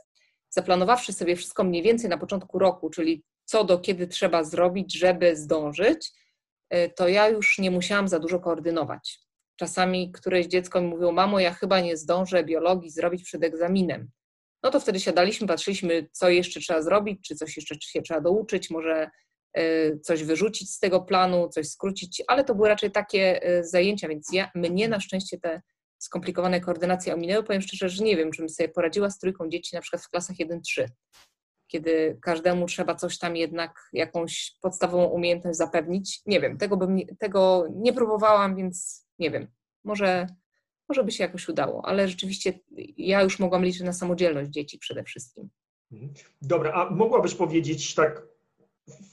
[0.50, 5.36] zaplanowawszy sobie wszystko mniej więcej na początku roku, czyli co do kiedy trzeba zrobić, żeby
[5.36, 6.10] zdążyć,
[6.96, 9.18] to ja już nie musiałam za dużo koordynować.
[9.56, 14.10] Czasami któreś dziecko mi mówiło, mamo, ja chyba nie zdążę biologii zrobić przed egzaminem.
[14.62, 18.70] No to wtedy siadaliśmy, patrzyliśmy, co jeszcze trzeba zrobić, czy coś jeszcze się trzeba douczyć,
[18.70, 19.10] może
[19.58, 24.08] Y, coś wyrzucić z tego planu, coś skrócić, ale to były raczej takie y, zajęcia,
[24.08, 25.62] więc ja, mnie na szczęście te
[25.98, 27.44] skomplikowane koordynacje ominęły.
[27.44, 30.10] Powiem szczerze, że nie wiem, czy bym sobie poradziła z trójką dzieci na przykład w
[30.10, 30.86] klasach 1-3,
[31.66, 36.22] kiedy każdemu trzeba coś tam jednak, jakąś podstawową umiejętność zapewnić.
[36.26, 39.48] Nie wiem, tego, bym, tego nie próbowałam, więc nie wiem.
[39.84, 40.26] Może,
[40.88, 42.58] może by się jakoś udało, ale rzeczywiście
[42.96, 45.48] ja już mogłam liczyć na samodzielność dzieci przede wszystkim.
[45.92, 46.12] Mhm.
[46.42, 48.22] Dobra, a mogłabyś powiedzieć tak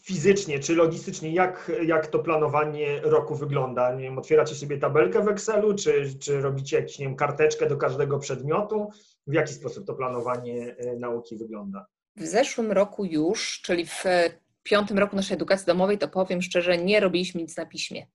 [0.04, 3.96] fizycznie czy logistycznie, jak, jak to planowanie roku wygląda?
[3.96, 8.90] Nie wiem, otwieracie sobie tabelkę w Excelu, czy, czy robicie jakąś karteczkę do każdego przedmiotu?
[9.28, 11.86] W jaki sposób to planowanie e, nauki wygląda?
[12.16, 14.30] W zeszłym roku już, czyli w e,
[14.64, 18.08] piątym roku naszej edukacji domowej, to powiem szczerze, nie robiliśmy nic na piśmie,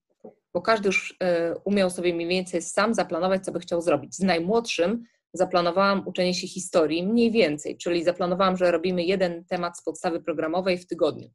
[0.55, 4.15] bo każdy już e, umiał sobie mniej więcej sam zaplanować, co by chciał zrobić.
[4.15, 9.83] Z najmłodszym zaplanowałam uczenie się historii mniej więcej, czyli zaplanowałam, że robimy jeden temat z
[9.83, 11.31] podstawy programowej w tygodniu.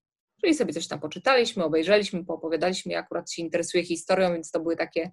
[0.46, 2.92] Czyli sobie coś tam poczytaliśmy, obejrzeliśmy, poopowiadaliśmy.
[2.92, 5.12] Ja akurat się interesuję historią, więc to były takie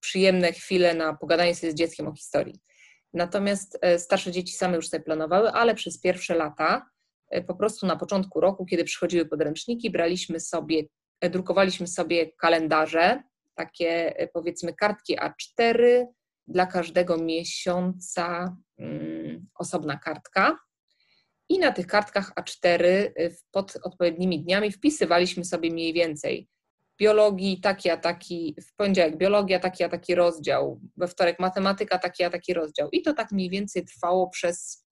[0.00, 2.60] przyjemne chwile na pogadanie sobie z dzieckiem o historii.
[3.14, 6.86] Natomiast e, starsze dzieci same już sobie planowały, ale przez pierwsze lata,
[7.30, 10.82] e, po prostu na początku roku, kiedy przychodziły podręczniki, braliśmy sobie,
[11.20, 13.22] e, drukowaliśmy sobie kalendarze,
[13.54, 16.06] takie powiedzmy kartki A4,
[16.46, 20.58] dla każdego miesiąca mm, osobna kartka
[21.48, 26.48] i na tych kartkach A4 y, pod odpowiednimi dniami wpisywaliśmy sobie mniej więcej
[26.98, 32.24] biologii, taki a taki, w poniedziałek biologia, taki a taki rozdział, we wtorek matematyka, taki
[32.24, 32.88] a taki rozdział.
[32.90, 34.86] I to tak mniej więcej trwało przez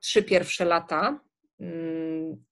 [0.00, 1.20] trzy pierwsze lata.
[1.60, 2.44] Mm,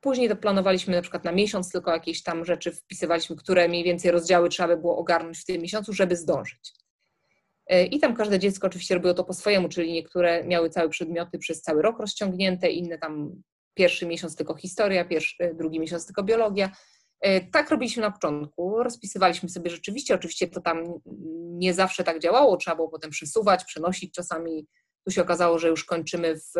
[0.00, 4.10] później to planowaliśmy na przykład na miesiąc, tylko jakieś tam rzeczy wpisywaliśmy, które mniej więcej
[4.10, 6.72] rozdziały trzeba by było ogarnąć w tym miesiącu, żeby zdążyć.
[7.72, 11.38] E, I tam każde dziecko oczywiście robiło to po swojemu, czyli niektóre miały całe przedmioty
[11.38, 13.42] przez cały rok rozciągnięte, inne tam
[13.74, 16.70] pierwszy miesiąc tylko historia, pierwszy, e, drugi miesiąc tylko biologia.
[17.20, 20.94] E, tak robiliśmy na początku, rozpisywaliśmy sobie rzeczywiście, oczywiście to tam
[21.42, 24.66] nie zawsze tak działało, trzeba było potem przesuwać, przenosić, czasami
[25.04, 26.52] tu się okazało, że już kończymy w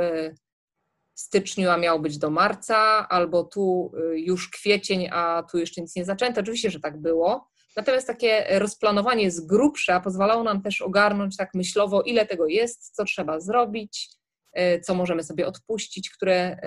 [1.14, 6.04] styczniu, a miało być do marca, albo tu już kwiecień, a tu jeszcze nic nie
[6.04, 6.40] zaczęto.
[6.40, 12.02] Oczywiście, że tak było, Natomiast takie rozplanowanie z grubsza pozwalało nam też ogarnąć tak myślowo,
[12.02, 14.08] ile tego jest, co trzeba zrobić,
[14.52, 16.58] e, co możemy sobie odpuścić, które e,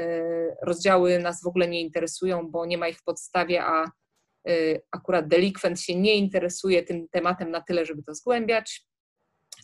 [0.61, 3.91] rozdziały nas w ogóle nie interesują, bo nie ma ich w podstawie, a e,
[4.91, 8.85] akurat delikwent się nie interesuje tym tematem na tyle, żeby to zgłębiać.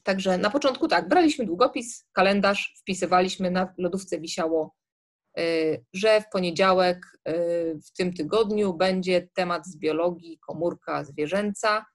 [0.04, 4.76] Także na początku tak, braliśmy długopis, kalendarz, wpisywaliśmy, na lodówce wisiało
[5.94, 11.86] że w poniedziałek y, w tym tygodniu będzie temat z biologii komórka zwierzęca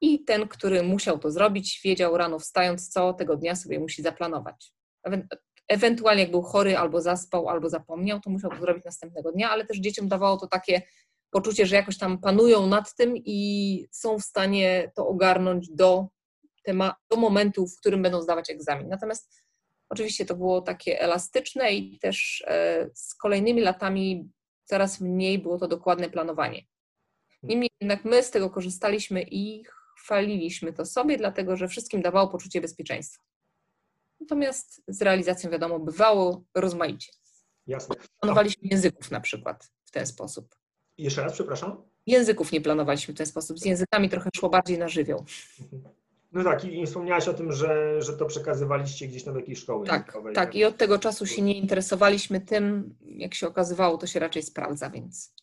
[0.00, 4.72] i ten, który musiał to zrobić, wiedział rano wstając, co tego dnia sobie musi zaplanować.
[5.68, 9.66] Ewentualnie jak był chory, albo zaspał, albo zapomniał, to musiał to zrobić następnego dnia, ale
[9.66, 10.82] też dzieciom dawało to takie
[11.30, 16.06] poczucie, że jakoś tam panują nad tym i są w stanie to ogarnąć do,
[16.62, 18.88] tema- do momentu, w którym będą zdawać egzamin.
[18.88, 19.47] Natomiast
[19.88, 24.30] Oczywiście to było takie elastyczne i też e, z kolejnymi latami
[24.64, 26.62] coraz mniej było to dokładne planowanie.
[27.42, 29.64] Niemniej jednak my z tego korzystaliśmy i
[29.98, 33.22] chwaliliśmy to sobie, dlatego że wszystkim dawało poczucie bezpieczeństwa.
[34.20, 37.12] Natomiast z realizacją, wiadomo, bywało rozmaicie.
[37.66, 37.96] Jasne.
[38.20, 40.54] Planowaliśmy języków na przykład w ten sposób.
[40.98, 41.82] Jeszcze raz, przepraszam?
[42.06, 43.58] Języków nie planowaliśmy w ten sposób.
[43.58, 45.24] Z językami trochę szło bardziej na żywioł.
[45.72, 45.94] Mhm.
[46.32, 50.18] No tak, i, wspomniałaś o tym, że, że to przekazywaliście gdzieś na jakiejś szkoły tak.
[50.34, 54.42] Tak, i od tego czasu się nie interesowaliśmy tym, jak się okazywało, to się raczej
[54.42, 55.34] sprawdza, więc...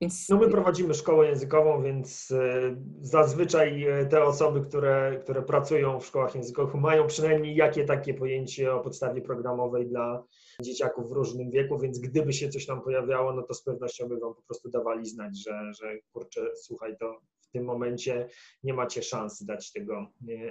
[0.00, 0.28] więc...
[0.28, 6.06] No my prowadzimy szkołę językową, więc e, zazwyczaj e, te osoby, które, które pracują w
[6.06, 10.24] szkołach językowych mają przynajmniej jakie takie pojęcie o podstawie programowej dla
[10.62, 14.18] dzieciaków w różnym wieku, więc gdyby się coś tam pojawiało, no to z pewnością by
[14.18, 17.20] Wam po prostu dawali znać, że, że kurczę, słuchaj, to
[17.56, 18.28] tym momencie
[18.64, 20.06] nie macie szans dać tego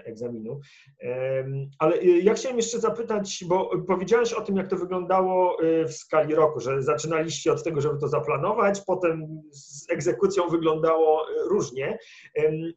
[0.06, 0.60] egzaminu.
[1.80, 6.60] Ale ja chciałem jeszcze zapytać, bo powiedziałeś o tym, jak to wyglądało w skali roku,
[6.60, 11.98] że zaczynaliście od tego, żeby to zaplanować, potem z egzekucją wyglądało różnie,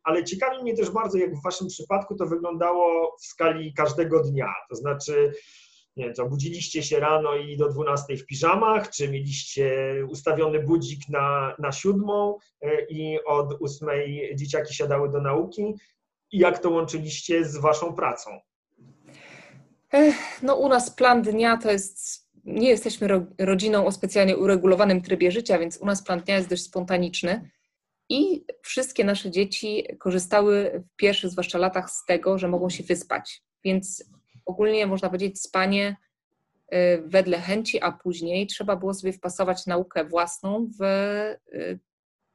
[0.05, 4.55] ale ciekawi mnie też bardzo, jak w Waszym przypadku to wyglądało w skali każdego dnia.
[4.70, 5.33] To znaczy,
[5.99, 11.09] nie wiem, co, budziliście się rano i do 12 w piżamach, czy mieliście ustawiony budzik
[11.09, 15.74] na, na siódmą e, i od ósmej dzieciaki siadały do nauki?
[16.32, 18.30] I jak to łączyliście z waszą pracą?
[20.42, 25.59] No u nas plan dnia to jest, nie jesteśmy rodziną o specjalnie uregulowanym trybie życia,
[25.59, 27.51] więc u nas plan dnia jest dość spontaniczny.
[28.09, 33.42] I wszystkie nasze dzieci korzystały w pierwszych, zwłaszcza latach, z tego, że mogą się wyspać.
[33.64, 34.05] Więc
[34.49, 35.96] ogólnie można powiedzieć spanie
[36.74, 40.82] y, wedle chęci, a później trzeba było sobie wpasować naukę własną w
[41.53, 41.78] y,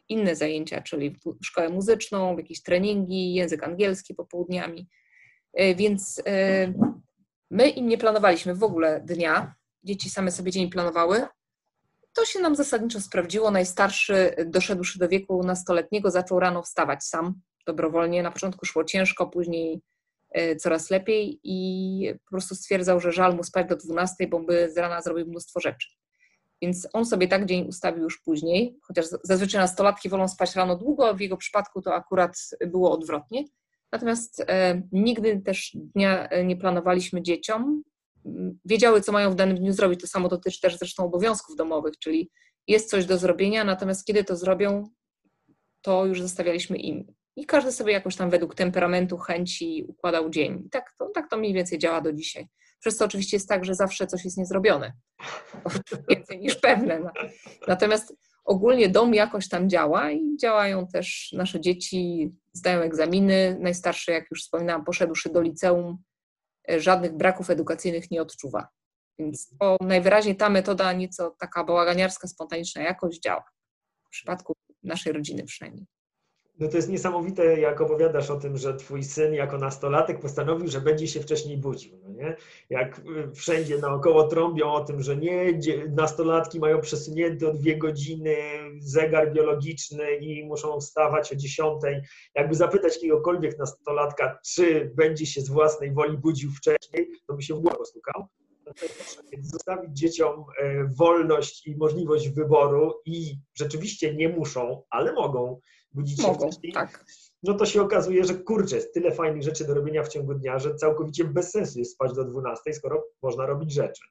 [0.10, 4.90] inne zajęcia, czyli w szkołę muzyczną, w jakieś treningi, język angielski popołudniami.
[5.62, 6.24] Y, więc
[7.52, 9.56] my im nie planowaliśmy w ogóle dnia.
[9.84, 11.28] Dzieci same sobie dzień planowały.
[12.14, 13.52] To się nam zasadniczo sprawdziło.
[13.52, 18.24] Najstarszy, doszedłszy do wieku nastoletniego, zaczął rano wstawać sam, dobrowolnie.
[18.24, 19.82] Na początku szło ciężko, później
[20.60, 24.78] coraz lepiej i po prostu stwierdzał, że żal mu spać do 12, bo by z
[24.78, 25.88] rana zrobił mnóstwo rzeczy.
[26.62, 31.14] Więc on sobie tak dzień ustawił już później, chociaż zazwyczaj nastolatki wolą spać rano długo,
[31.14, 33.46] w jego przypadku to akurat było odwrotnie.
[33.92, 37.84] Natomiast e, nigdy też dnia e, nie planowaliśmy dzieciom.
[38.66, 40.02] Wiedziały, co mają w danym dniu zrobić.
[40.02, 42.32] To samo dotyczy też zresztą obowiązków domowych, czyli
[42.68, 44.90] jest coś do zrobienia, natomiast kiedy to zrobią,
[45.82, 47.14] to już zostawialiśmy im.
[47.36, 50.64] I każdy sobie jakoś tam według temperamentu, chęci układał dzień.
[50.66, 52.48] I tak to, tak to mniej więcej działa do dzisiaj.
[52.80, 54.94] Przez to oczywiście jest tak, że zawsze coś jest niezrobione.
[56.10, 57.02] Więcej niż pewne.
[57.68, 58.16] Natomiast
[58.46, 63.58] ogólnie dom jakoś tam działa i działają też nasze dzieci, zdają egzaminy.
[63.60, 65.98] Najstarszy, jak już wspominałam, poszedłszy do liceum,
[66.70, 68.68] e, żadnych braków edukacyjnych nie odczuwa.
[69.20, 73.44] Więc to najwyraźniej ta metoda, nieco taka bałaganiarska, spontaniczna jakoś działa.
[74.08, 74.54] W przypadku
[74.84, 75.86] naszej rodziny przynajmniej.
[76.60, 80.82] No to jest niesamowite, jak opowiadasz o tym, że twój syn jako nastolatek postanowił, że
[80.82, 82.00] będzie się wcześniej budził.
[82.04, 82.36] No nie?
[82.70, 88.36] Jak y, wszędzie naokoło trąbią o tym, że nie, nastolatki mają przesunięty o dwie godziny
[88.80, 92.02] zegar biologiczny i muszą wstawać o dziesiątej.
[92.36, 97.56] Jakby zapytać jakiegokolwiek nastolatka, czy będzie się z własnej woli budził wcześniej, to by się
[97.56, 98.28] w głowę postukał.
[99.32, 105.60] Więc zostawić dzieciom e, wolność i możliwość wyboru i rzeczywiście nie muszą, ale mogą
[105.94, 107.06] budzić się Mogą, wcześniej, tak.
[107.44, 110.60] no to się okazuje, że kurczę, jest tyle fajnych rzeczy do robienia w ciągu dnia,
[110.60, 114.04] że całkowicie bez sensu jest spać do 12, skoro można robić rzeczy.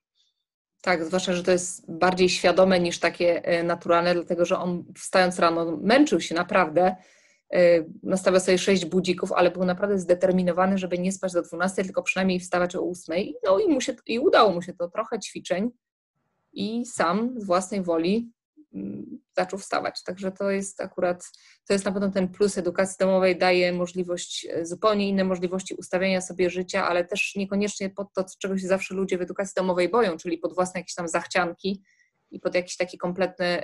[0.83, 5.39] Tak, zwłaszcza, że to jest bardziej świadome niż takie e, naturalne, dlatego że on wstając
[5.39, 6.97] rano męczył się naprawdę,
[7.53, 12.03] e, nastawiał sobie sześć budzików, ale był naprawdę zdeterminowany, żeby nie spać do 12, tylko
[12.03, 13.17] przynajmniej wstawać o 8.
[13.45, 15.71] No i, mu się, i udało mu się to trochę ćwiczeń
[16.53, 18.33] i sam z własnej woli
[19.37, 20.03] zaczął wstawać.
[20.03, 21.25] Także to jest akurat,
[21.67, 26.21] to jest na pewno ten plus edukacji domowej, daje możliwość, e, zupełnie inne możliwości ustawiania
[26.21, 30.17] sobie życia, ale też niekoniecznie pod to, czego się zawsze ludzie w edukacji domowej boją,
[30.17, 31.83] czyli pod własne jakieś tam zachcianki
[32.31, 33.63] i pod jakieś takie kompletne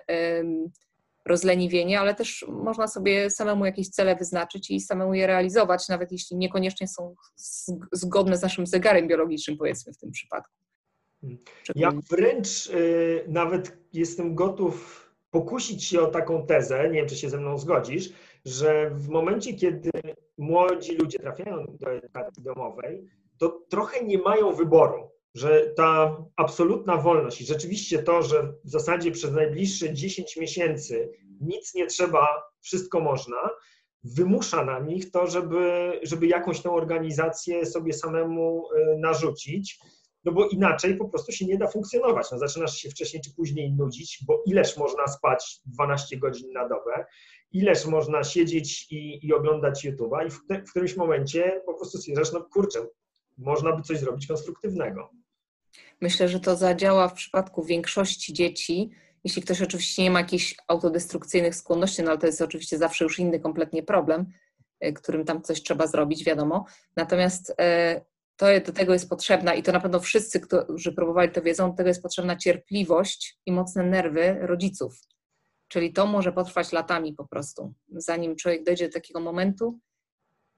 [1.27, 6.37] rozleniwienie, ale też można sobie samemu jakieś cele wyznaczyć i samemu je realizować, nawet jeśli
[6.37, 7.15] niekoniecznie są
[7.93, 10.68] zgodne z naszym zegarem biologicznym, powiedzmy w tym przypadku.
[11.75, 17.31] Ja wręcz y, nawet jestem gotów pokusić się o taką tezę, nie wiem, czy się
[17.31, 18.13] ze mną zgodzisz,
[18.45, 19.91] że w momencie, kiedy
[20.39, 23.05] młodzi ludzie trafiają do edukacji domowej,
[23.39, 29.13] to trochę nie mają wyboru, że ta absolutna wolność i rzeczywiście to, że w zasadzie
[29.13, 32.27] przez najbliższe 10 miesięcy nic nie trzeba,
[32.61, 33.51] wszystko można,
[34.05, 39.79] wymusza na nich to, żeby, żeby jakąś tą organizację sobie samemu y, narzucić
[40.25, 42.27] no bo inaczej po prostu się nie da funkcjonować.
[42.33, 47.05] No, zaczynasz się wcześniej czy później nudzić, bo ileż można spać 12 godzin na dobę,
[47.53, 52.33] ileż można siedzieć i, i oglądać YouTube'a i w, w którymś momencie po prostu stwierdzasz,
[52.33, 52.87] no kurczę,
[53.39, 55.11] można by coś zrobić konstruktywnego.
[56.01, 58.91] Myślę, że to zadziała w przypadku większości dzieci,
[59.25, 63.19] jeśli ktoś oczywiście nie ma jakichś autodestrukcyjnych skłonności, no ale to jest oczywiście zawsze już
[63.19, 64.27] inny kompletnie problem,
[64.85, 66.65] y, którym tam coś trzeba zrobić, wiadomo.
[66.97, 68.01] Natomiast e,
[68.39, 71.77] to do tego jest potrzebna i to na pewno wszyscy, którzy próbowali to wiedzą, do
[71.77, 75.01] tego jest potrzebna cierpliwość i mocne nerwy rodziców.
[75.69, 79.79] Czyli to może potrwać latami po prostu, zanim człowiek dojdzie do takiego momentu,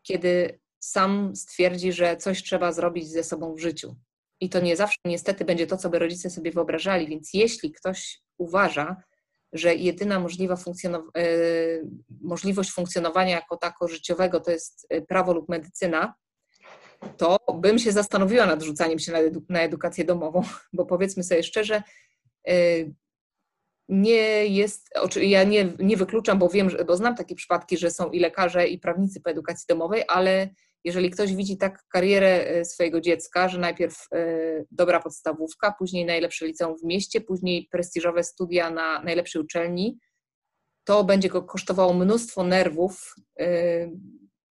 [0.03, 3.97] kiedy sam stwierdzi, że coś trzeba zrobić ze sobą w życiu.
[4.41, 8.21] I to nie zawsze niestety będzie to, co by rodzice sobie wyobrażali, więc jeśli ktoś
[8.39, 8.97] uważa,
[9.53, 11.05] że jedyna możliwa funkcjonow
[12.21, 16.15] możliwość funkcjonowania jako tako życiowego to jest prawo lub medycyna,
[17.17, 20.43] to bym się zastanowiła nad rzucaniem się na, edu na edukację domową,
[20.73, 21.83] bo powiedzmy sobie szczerze,
[23.91, 28.21] nie jest, ja nie, nie wykluczam, bo wiem, bo znam takie przypadki, że są i
[28.21, 30.49] lekarze, i prawnicy po edukacji domowej, ale
[30.85, 34.27] jeżeli ktoś widzi tak karierę e, swojego dziecka, że najpierw e,
[34.71, 39.99] dobra podstawówka, później najlepsze liceum w mieście, później prestiżowe studia na najlepszej uczelni,
[40.85, 43.15] to będzie go kosztowało mnóstwo nerwów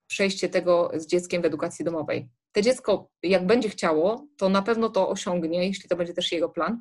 [0.07, 2.29] przejście tego z dzieckiem w edukacji domowej.
[2.51, 6.49] Te dziecko, jak będzie chciało, to na pewno to osiągnie, jeśli to będzie też jego
[6.49, 6.79] plan,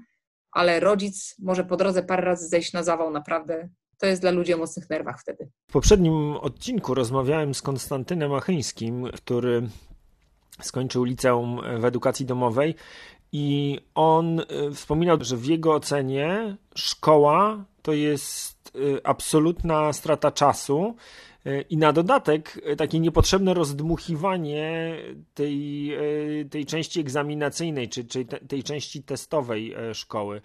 [0.52, 4.54] ale rodzic może po drodze parę razy zejść na zawał, naprawdę to jest dla ludzi
[4.54, 5.50] o mocnych nerwach wtedy.
[5.68, 9.68] W poprzednim odcinku rozmawiałem z Konstantynem Achyńskim, który
[10.60, 12.74] skończył liceum w edukacji domowej
[13.32, 14.44] i on y,
[14.74, 20.96] wspominał, że w jego ocenie szkoła to jest y, absolutna strata czasu
[21.70, 24.96] i na dodatek takie niepotrzebne rozdmuchiwanie
[25.34, 25.92] tej,
[26.50, 30.40] tej części egzaminacyjnej, czy, czy tej części testowej szkoły.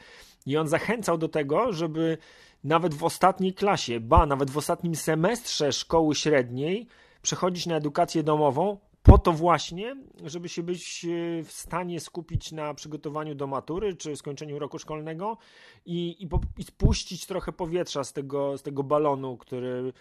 [0.45, 2.17] I on zachęcał do tego, żeby
[2.63, 6.87] nawet w ostatniej klasie, ba, nawet w ostatnim semestrze szkoły średniej
[7.21, 9.95] przechodzić na edukację domową, po to właśnie,
[10.25, 15.37] żeby się być e, w stanie skupić na przygotowaniu do matury czy skończeniu roku szkolnego
[15.85, 19.93] i, i, po, i spuścić trochę powietrza z tego, z tego balonu, który,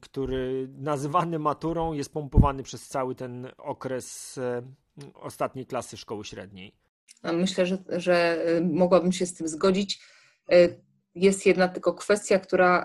[0.00, 4.62] który nazywany maturą jest pompowany przez cały ten okres e,
[5.14, 6.72] ostatniej klasy szkoły średniej.
[7.22, 10.02] Myślę, że, że e, mogłabym się z tym zgodzić.
[11.14, 12.84] Jest jedna tylko kwestia, która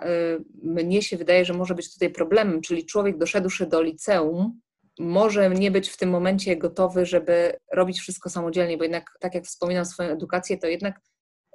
[0.64, 4.60] mnie się wydaje, że może być tutaj problemem, czyli człowiek doszedłszy do liceum,
[5.00, 9.46] może nie być w tym momencie gotowy, żeby robić wszystko samodzielnie, bo jednak, tak jak
[9.46, 11.02] wspominam swoją edukację, to jednak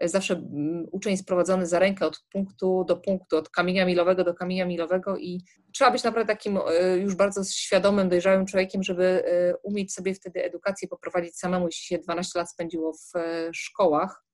[0.05, 4.35] zawsze mm, uczeń jest prowadzony za rękę od punktu do punktu, od kamienia milowego do
[4.35, 5.41] kamienia milowego i
[5.73, 10.45] trzeba być naprawdę takim e, już bardzo świadomym, dojrzałym człowiekiem, żeby e, umieć sobie wtedy
[10.45, 14.25] edukację poprowadzić samemu, jeśli się 12 lat spędziło w e, szkołach,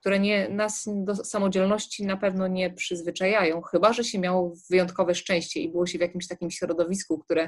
[0.00, 5.60] które nie, nas do samodzielności na pewno nie przyzwyczajają, chyba że się miało wyjątkowe szczęście
[5.60, 7.46] i było się w jakimś takim środowisku, które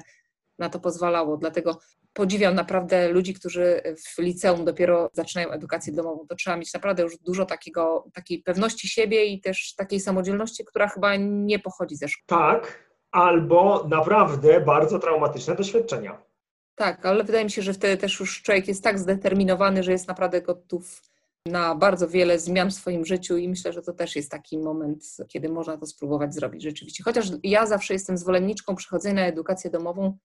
[0.59, 1.37] na to pozwalało.
[1.37, 1.79] Dlatego
[2.13, 6.27] podziwiam naprawdę ludzi, którzy w liceum dopiero zaczynają edukację domową.
[6.29, 10.89] To trzeba mieć naprawdę już dużo takiego, takiej pewności siebie i też takiej samodzielności, która
[10.89, 12.43] chyba nie pochodzi ze szkoły.
[12.43, 16.23] Tak, albo naprawdę bardzo traumatyczne doświadczenia.
[16.75, 20.09] Tak, ale wydaje mi się, że wtedy też już człowiek jest tak zdeterminowany, że jest
[20.09, 21.03] naprawdę gotów
[21.47, 25.05] na bardzo wiele zmian w swoim życiu i myślę, że to też jest taki moment,
[25.29, 27.05] kiedy można to spróbować zrobić rzeczywiście.
[27.05, 30.19] Chociaż ja zawsze jestem zwolenniczką przechodzenia na edukację domową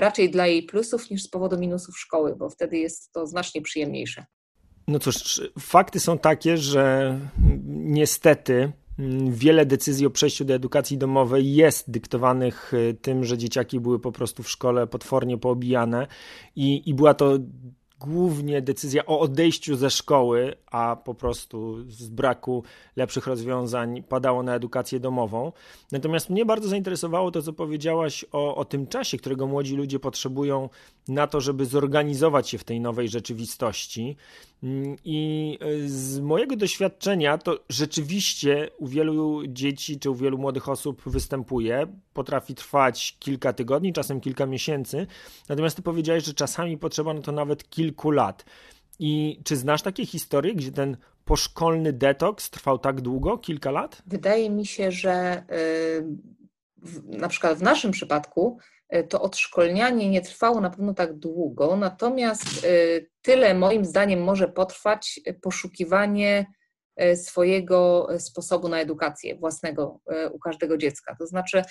[0.00, 4.24] raczej dla jej plusów niż z powodu minusów szkoły, bo wtedy jest to znacznie przyjemniejsze.
[4.88, 7.18] No cóż, fakty są takie, że
[7.66, 8.72] niestety
[9.30, 14.12] wiele decyzji o przejściu do edukacji domowej jest dyktowanych y, tym, że dzieciaki były po
[14.12, 16.06] prostu w szkole potwornie poobijane
[16.56, 17.38] i, i była to
[18.00, 22.62] głównie decyzja o odejściu ze szkoły, a po prostu z braku
[22.96, 25.52] lepszych rozwiązań padało na edukację domową.
[25.92, 30.68] Natomiast mnie bardzo zainteresowało to, co powiedziałaś o, o tym czasie, którego młodzi ludzie potrzebują
[31.08, 34.16] na to, żeby zorganizować się w tej nowej rzeczywistości.
[34.62, 40.68] Mm, I e, z mojego doświadczenia to rzeczywiście u wielu dzieci czy u wielu młodych
[40.68, 41.86] osób występuje.
[42.12, 45.06] Potrafi trwać kilka tygodni, czasem kilka miesięcy.
[45.48, 48.44] Natomiast ty powiedziałeś, że czasami potrzeba na to nawet kilku lat.
[48.98, 54.02] I czy znasz takie historie, gdzie ten poszkolny detoks trwał tak długo, kilka lat?
[54.06, 55.44] Wydaje mi się, że
[56.82, 58.58] yy, na przykład w naszym przypadku
[59.08, 62.68] to odszkolnianie nie trwało na pewno tak długo, natomiast e,
[63.22, 66.46] tyle moim zdaniem może potrwać poszukiwanie
[66.96, 70.00] e, swojego sposobu na edukację własnego
[70.32, 71.16] u każdego dziecka.
[71.18, 71.62] To znaczy,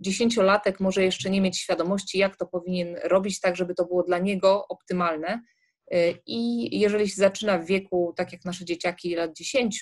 [0.00, 4.18] dziesięciolatek może jeszcze nie mieć świadomości, jak to powinien robić, tak żeby to było dla
[4.18, 5.42] niego optymalne.
[6.26, 9.80] I jeżeli się zaczyna w wieku, tak jak nasze dzieciaki, lat 10,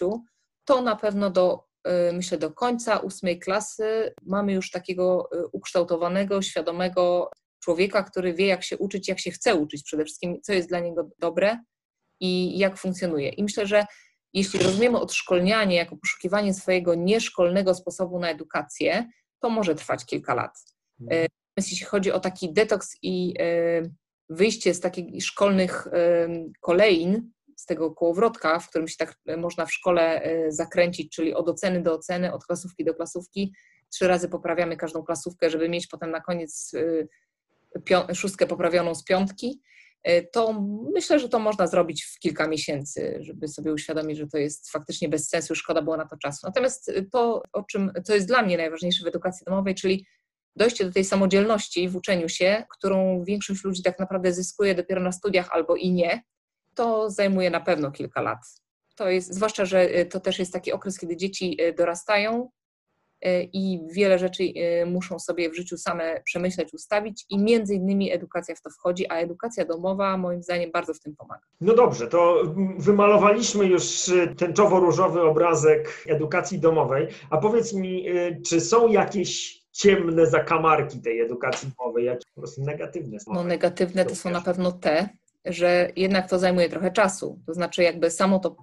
[0.64, 1.64] to na pewno do
[2.12, 7.30] myślę, do końca ósmej klasy mamy już takiego y, ukształtowanego, świadomego
[7.64, 10.80] człowieka, który wie, jak się uczyć, jak się chce uczyć przede wszystkim, co jest dla
[10.80, 11.59] niego dobre
[12.20, 13.28] i jak funkcjonuje.
[13.28, 13.87] I myślę, że
[14.32, 19.11] jeśli rozumiemy odszkolnianie jako poszukiwanie swojego nieszkolnego sposobu na edukację,
[19.41, 20.59] to może trwać kilka lat.
[21.01, 21.22] Mhm.
[21.22, 21.26] Y,
[21.57, 23.35] jeśli chodzi o taki detoks i
[24.28, 25.89] wyjście z takich szkolnych
[26.61, 31.34] kolejn, z tego kołowrotka, w którym się tak e, można w szkole e, zakręcić, czyli
[31.34, 33.52] od oceny do oceny, od klasówki do klasówki.
[33.92, 39.61] Trzy razy poprawiamy każdą klasówkę, żeby mieć potem na koniec e, szóstkę poprawioną z piątki.
[40.32, 40.62] to
[40.94, 45.09] myślę, że to można zrobić w kilka miesięcy, żeby sobie uświadomić, że to jest faktycznie
[45.09, 46.46] bez sensu, szkoda było na to czasu.
[46.46, 50.07] Natomiast to, o czym, co jest dla mnie najważniejsze w edukacji domowej, czyli
[50.57, 55.12] dojście do tej samodzielności w uczeniu się, którą większość ludzi tak naprawdę zyskuje dopiero na
[55.12, 56.22] studiach albo i nie,
[56.75, 58.39] to zajmuje na pewno kilka lat.
[58.97, 62.51] To jest, zwłaszcza, że y, to też jest taki okres, kiedy dzieci y, dorastają
[63.27, 64.45] y, i wiele rzeczy
[64.87, 69.14] muszą sobie w życiu same przemyśleć, ustawić i między innymi edukacja w to wchodzi, a
[69.14, 71.43] edukacja domowa moim zdaniem bardzo w tym pomaga.
[71.61, 72.43] No dobrze, to
[72.79, 78.07] wymalowaliśmy już tęczowo-różowy obrazek edukacji domowej, a powiedz mi,
[78.47, 83.33] czy są jakieś ciemne zakamarki tej edukacji domowej, jakie po prostu negatywne są?
[83.33, 85.09] No negatywne to są na pewno te,
[85.45, 87.40] że jednak to zajmuje trochę czasu.
[87.47, 88.57] To znaczy, jakby samo to,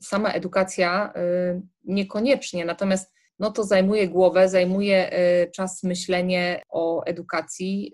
[0.00, 1.12] sama edukacja
[1.84, 7.92] niekoniecznie, natomiast no to zajmuje głowę, zajmuje y, czas myślenie o edukacji,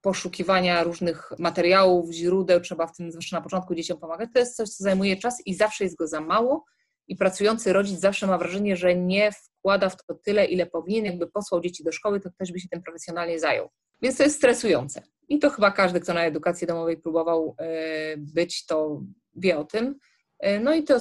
[0.00, 4.28] poszukiwania różnych materiałów, źródeł, trzeba w tym, zwłaszcza na początku, dzieciom pomagać.
[4.34, 6.64] To jest coś, co zajmuje czas i zawsze jest go za mało.
[7.08, 11.04] I pracujący rodzic zawsze ma wrażenie, że nie wkłada w to tyle, ile powinien.
[11.04, 13.68] Jakby posłał dzieci do szkoły, to ktoś by się tym profesjonalnie zajął.
[14.02, 15.02] Więc to jest stresujące.
[15.30, 19.02] I to chyba każdy, kto na edukacji domowej próbował e, być, to
[19.36, 19.98] wie o tym.
[20.38, 21.00] E, no i to,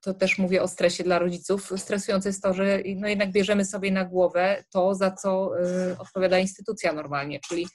[0.00, 1.72] to też mówię o stresie dla rodziców.
[1.76, 6.38] Stresujące jest to, że no jednak bierzemy sobie na głowę to, za co e, odpowiada
[6.38, 7.66] instytucja normalnie, czyli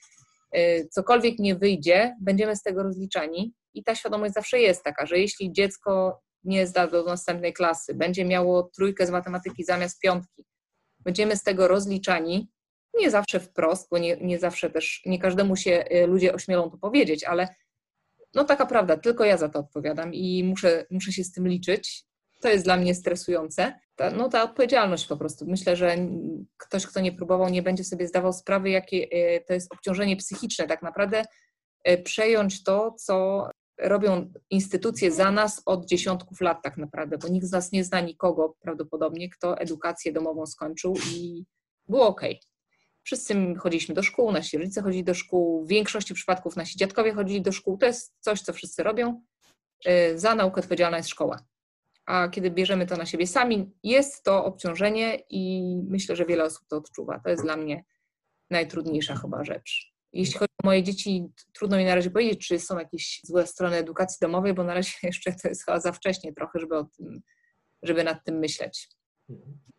[0.91, 5.51] cokolwiek nie wyjdzie, będziemy z tego rozliczani i ta świadomość zawsze jest taka, że jeśli
[5.51, 10.45] dziecko nie zda do następnej klasy, będzie miało trójkę z matematyki zamiast piątki,
[10.99, 12.49] będziemy z tego rozliczani,
[12.93, 16.77] nie zawsze wprost, bo nie, nie zawsze też, nie każdemu się y, ludzie ośmielą to
[16.77, 17.47] powiedzieć, ale
[18.33, 22.03] no taka prawda, tylko ja za to odpowiadam i muszę, muszę się z tym liczyć.
[22.41, 23.79] To jest dla mnie stresujące.
[23.95, 25.45] Ta, no ta odpowiedzialność po prostu.
[25.47, 25.97] Myślę, że
[26.57, 30.67] ktoś, kto nie próbował, nie będzie sobie zdawał sprawy, jakie y, to jest obciążenie psychiczne.
[30.67, 31.25] Tak naprawdę
[31.89, 33.47] y, przejąć to, co
[33.79, 38.01] robią instytucje za nas od dziesiątków lat tak naprawdę, bo nikt z nas nie zna
[38.01, 41.45] nikogo prawdopodobnie, kto edukację domową skończył i
[41.87, 42.21] było ok.
[43.10, 47.41] Wszyscy chodziliśmy do szkół, nasi rodzice chodzili do szkół, w większości przypadków nasi dziadkowie chodzili
[47.41, 47.78] do szkół.
[47.78, 49.22] To jest coś, co wszyscy robią.
[49.88, 51.39] Y, za naukę odpowiedzialna jest szkoła.
[52.05, 56.68] A kiedy bierzemy to na siebie sami, jest to obciążenie i myślę, że wiele osób
[56.68, 57.20] to odczuwa.
[57.20, 57.84] To jest dla mnie
[58.49, 59.93] najtrudniejsza chyba rzecz.
[60.14, 63.76] Jeśli chodzi o moje dzieci, trudno mi na razie powiedzieć, czy są jakieś złe strony
[63.76, 67.22] edukacji domowej, bo na razie jeszcze to jest chyba za wcześnie trochę, żeby, o tym,
[67.84, 68.89] żeby nad tym myśleć.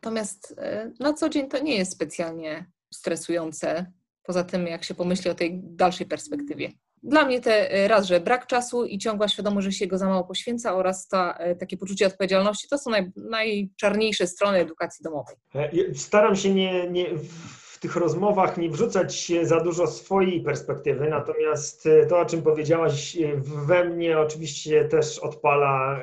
[0.03, 5.31] Natomiast y, na co dzień to nie jest specjalnie stresujące, poza tym jak się pomyśli
[5.31, 6.73] o tej dalszej perspektywie.
[7.03, 10.09] Dla mnie te e, raz, że brak czasu i ciągła świadomość, że się go za
[10.09, 15.37] mało poświęca oraz ta, e, takie poczucie odpowiedzialności, to są naj, najczarniejsze strony edukacji domowej.
[15.55, 17.07] E, staram się nie, nie
[17.53, 23.85] w tych rozmowach nie wrzucać za dużo swojej perspektywy, natomiast to, o czym powiedziałaś, we
[23.85, 26.01] mnie oczywiście też odpala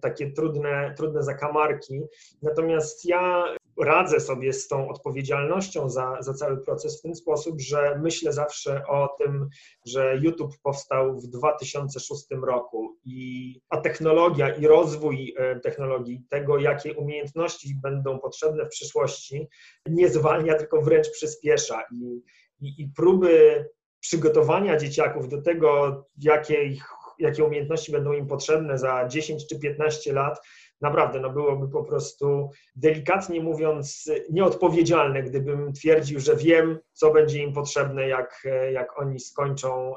[0.00, 2.00] takie trudne, trudne zakamarki.
[2.42, 3.44] Natomiast ja
[3.78, 8.86] radzę sobie z tą odpowiedzialnością za, za cały proces w ten sposób, że myślę zawsze
[8.86, 9.48] o tym,
[9.86, 17.74] że YouTube powstał w 2006 roku i technologia i rozwój e, technologii, tego jakie umiejętności
[17.82, 19.48] będą potrzebne w przyszłości,
[19.86, 21.82] nie zwalnia, tylko wręcz przyspiesza.
[21.92, 22.22] I,
[22.60, 23.64] i, i próby
[24.00, 26.84] przygotowania dzieciaków do tego, jakie, ich,
[27.18, 30.38] jakie umiejętności będą im potrzebne za 10 czy 15 lat,
[30.84, 37.52] naprawdę no byłoby po prostu delikatnie mówiąc nieodpowiedzialne, gdybym twierdził, że wiem, co będzie im
[37.52, 39.94] potrzebne, jak, jak oni skończą,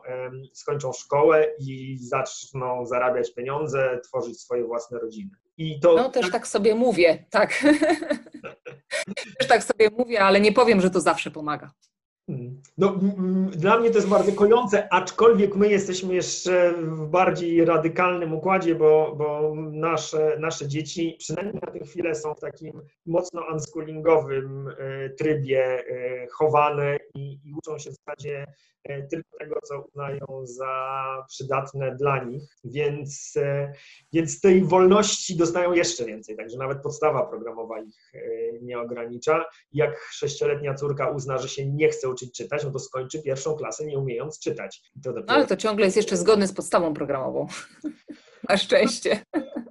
[0.53, 5.31] skończą szkołę i zaczną zarabiać pieniądze, tworzyć swoje własne rodziny.
[5.57, 7.63] I to, no też tak, sobie mówię, tak.
[9.39, 11.71] też tak sobie mówię, ale nie powiem, że to zawsze pomaga.
[12.77, 12.99] No,
[13.51, 19.15] dla mnie to jest bardzo kojące, aczkolwiek my jesteśmy jeszcze w bardziej radykalnym układzie, bo,
[19.17, 25.63] bo nasze, nasze dzieci przynajmniej na tę chwilę są w takim mocno unschoolingowym e, trybie
[25.63, 28.47] e, chowane i, i uczą się w zasadzie
[28.87, 33.33] E, tylko tego, co uznają za przydatne dla nich, więc,
[34.13, 38.11] więc tej wolności dostają jeszcze więcej, także nawet podstawa programowa ich
[38.61, 39.45] nie ogranicza.
[39.73, 43.85] Jak sześcioletnia córka uzna, że się nie chce uczyć czytać, no to skończy pierwszą klasę
[43.85, 44.81] nie umiejąc czytać.
[45.03, 45.33] To dopiero...
[45.33, 47.47] Ale to ciągle jest jeszcze zgodne z podstawą programową.
[48.49, 49.19] Na szczęście.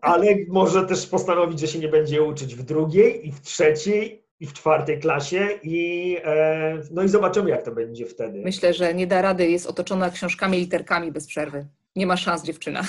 [0.00, 4.46] Ale może też postanowić, że się nie będzie uczyć w drugiej i w trzeciej i
[4.46, 8.42] w czwartej klasie i e, no i zobaczymy, jak to będzie wtedy.
[8.44, 11.66] Myślę, że nie da rady, jest otoczona książkami, literkami bez przerwy.
[11.96, 12.82] Nie ma szans dziewczyna.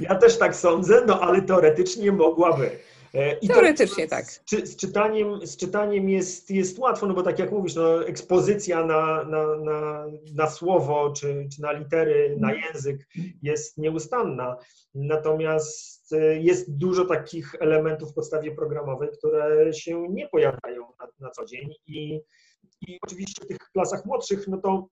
[0.00, 2.70] Ja też tak sądzę, no ale teoretycznie mogłaby.
[3.40, 4.24] I Teoretycznie to, tak.
[4.24, 8.86] Z, z, czytaniem, z czytaniem jest, jest łatwo, no bo tak jak mówisz, no, ekspozycja
[8.86, 12.74] na, na, na, na słowo czy, czy na litery, na mhm.
[12.74, 13.08] język
[13.42, 14.56] jest nieustanna.
[14.94, 21.30] Natomiast e, jest dużo takich elementów w podstawie programowej, które się nie pojawiają na, na
[21.30, 22.20] co dzień i,
[22.80, 24.88] i oczywiście w tych klasach młodszych, no to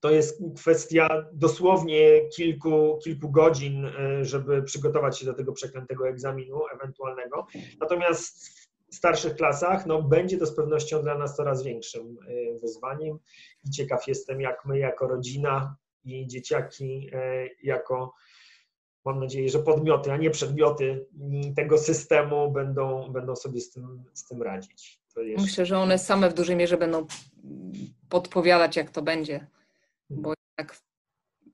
[0.00, 6.60] to jest kwestia dosłownie kilku, kilku godzin, e, żeby przygotować się do tego przeklętego egzaminu
[6.74, 7.46] ewentualnego.
[7.80, 8.58] Natomiast
[8.90, 13.18] w starszych klasach no, będzie to z pewnością dla nas coraz większym e, wyzwaniem
[13.64, 18.14] i ciekaw jestem, jak my jako rodzina i dzieciaki e, jako
[19.04, 21.06] mam nadzieję, że podmioty, a nie przedmioty
[21.56, 25.00] tego systemu będą, będą sobie z tym, z tym radzić.
[25.38, 27.06] Myślę, że one same w dużej mierze będą
[28.08, 29.46] podpowiadać, jak to będzie
[30.10, 30.76] bo tak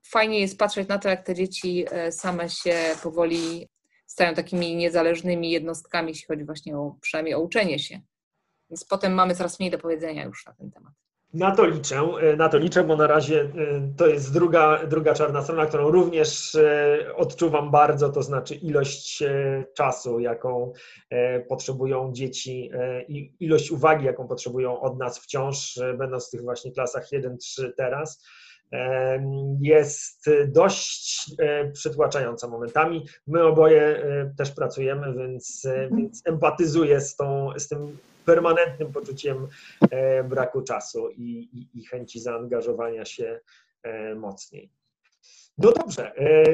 [0.03, 3.67] fajnie jest patrzeć na to, jak te dzieci e, same się powoli
[4.05, 8.01] stają takimi niezależnymi jednostkami, jeśli chodzi właśnie o, przynajmniej o uczenie się.
[8.69, 10.93] Więc potem mamy coraz mniej do powiedzenia już na ten temat.
[11.33, 13.47] Na to liczę, e, na to liczę, bo na razie e,
[13.97, 16.57] to jest druga, druga czarna strona, którą również
[17.15, 19.23] odczuwam bardzo, to znaczy ilość
[19.75, 20.73] czasu, jaką
[21.49, 22.71] potrzebują dzieci
[23.07, 28.23] i ilość uwagi, jaką potrzebują od nas wciąż, będąc w tych właśnie klasach 1-3 teraz
[29.61, 33.05] jest dość e, przytłaczająca momentami.
[33.27, 36.01] My oboje e, też pracujemy, więc, e, mhm.
[36.01, 39.47] więc empatyzuję z, tą, z tym permanentnym poczuciem
[40.29, 43.39] braku czasu i, i, i chęci zaangażowania się
[44.15, 44.69] mocniej.
[45.57, 46.11] No dobrze,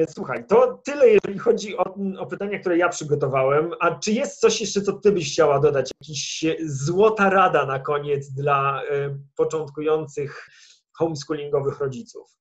[0.08, 3.70] słuchaj, to tyle, jeżeli chodzi o, o, pytania, które ja przygotowałem.
[3.80, 5.90] A czy jest coś jeszcze, co Ty byś chciała dodać?
[6.00, 8.82] Jakiś złota rada na koniec dla
[9.36, 10.48] początkujących
[10.98, 12.38] homeschoolingowych rodziców?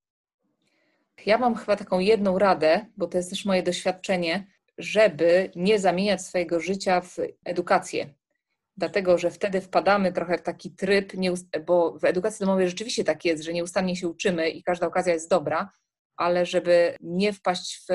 [1.25, 4.47] Ja mam chyba taką jedną radę, bo to jest też moje doświadczenie,
[4.77, 8.13] żeby nie zamieniać swojego życia w edukację.
[8.77, 11.13] Dlatego, że wtedy wpadamy trochę w taki tryb,
[11.65, 15.29] bo w edukacji domowej rzeczywiście tak jest, że nieustannie się uczymy i każda okazja jest
[15.29, 15.71] dobra,
[16.15, 17.93] ale żeby nie wpaść w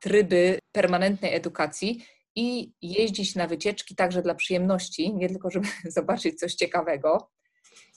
[0.00, 2.04] tryby permanentnej edukacji
[2.36, 7.30] i jeździć na wycieczki także dla przyjemności, nie tylko żeby zobaczyć coś ciekawego,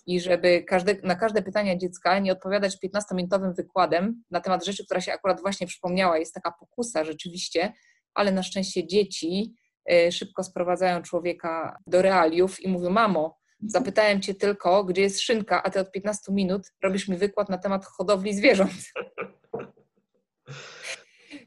[0.06, 5.02] i żeby każde, na każde pytanie dziecka nie odpowiadać 15-minutowym wykładem na temat rzeczy, która
[5.02, 6.18] się akurat właśnie przypomniała.
[6.18, 7.74] Jest taka pokusa rzeczywiście,
[8.14, 9.54] ale na szczęście dzieci
[9.92, 13.38] e, szybko sprowadzają człowieka do realiów i mówią: Mamo,
[13.68, 17.58] zapytałem cię tylko, gdzie jest szynka, a ty od 15 minut robisz mi wykład na
[17.58, 18.72] temat hodowli zwierząt.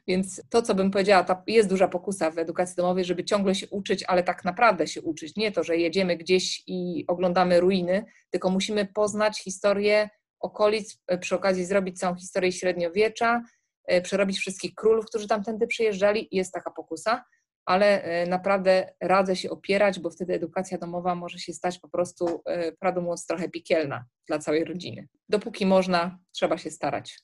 [0.07, 4.05] Więc to, co bym powiedziała, jest duża pokusa w edukacji domowej, żeby ciągle się uczyć,
[4.09, 5.37] ale tak naprawdę się uczyć.
[5.37, 10.09] Nie to, że jedziemy gdzieś i oglądamy ruiny, tylko musimy poznać historię
[10.41, 13.43] okolic, e, przy okazji zrobić całą historię średniowiecza,
[13.87, 16.29] e, przerobić wszystkich królów, którzy tamtędy przyjeżdżali.
[16.31, 17.25] Jest taka pokusa,
[17.65, 22.43] ale e, naprawdę radzę się opierać, bo wtedy edukacja domowa może się stać po prostu,
[22.81, 25.09] prawdę mówiąc, trochę piekielna dla całej rodziny.
[25.29, 27.19] Dopóki można, trzeba się starać.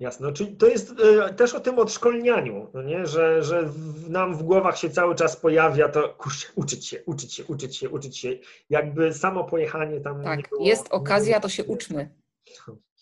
[0.00, 3.06] Jasne, no, czyli to jest e, też o tym odszkolnianiu, no nie?
[3.06, 3.70] Że, że
[4.08, 7.90] nam w głowach się cały czas pojawia to, kurczę, uczyć się, uczyć się, uczyć się,
[7.90, 8.38] uczyć się.
[8.70, 12.14] Jakby samo pojechanie tam Tak, było, jest okazja, to się uczmy.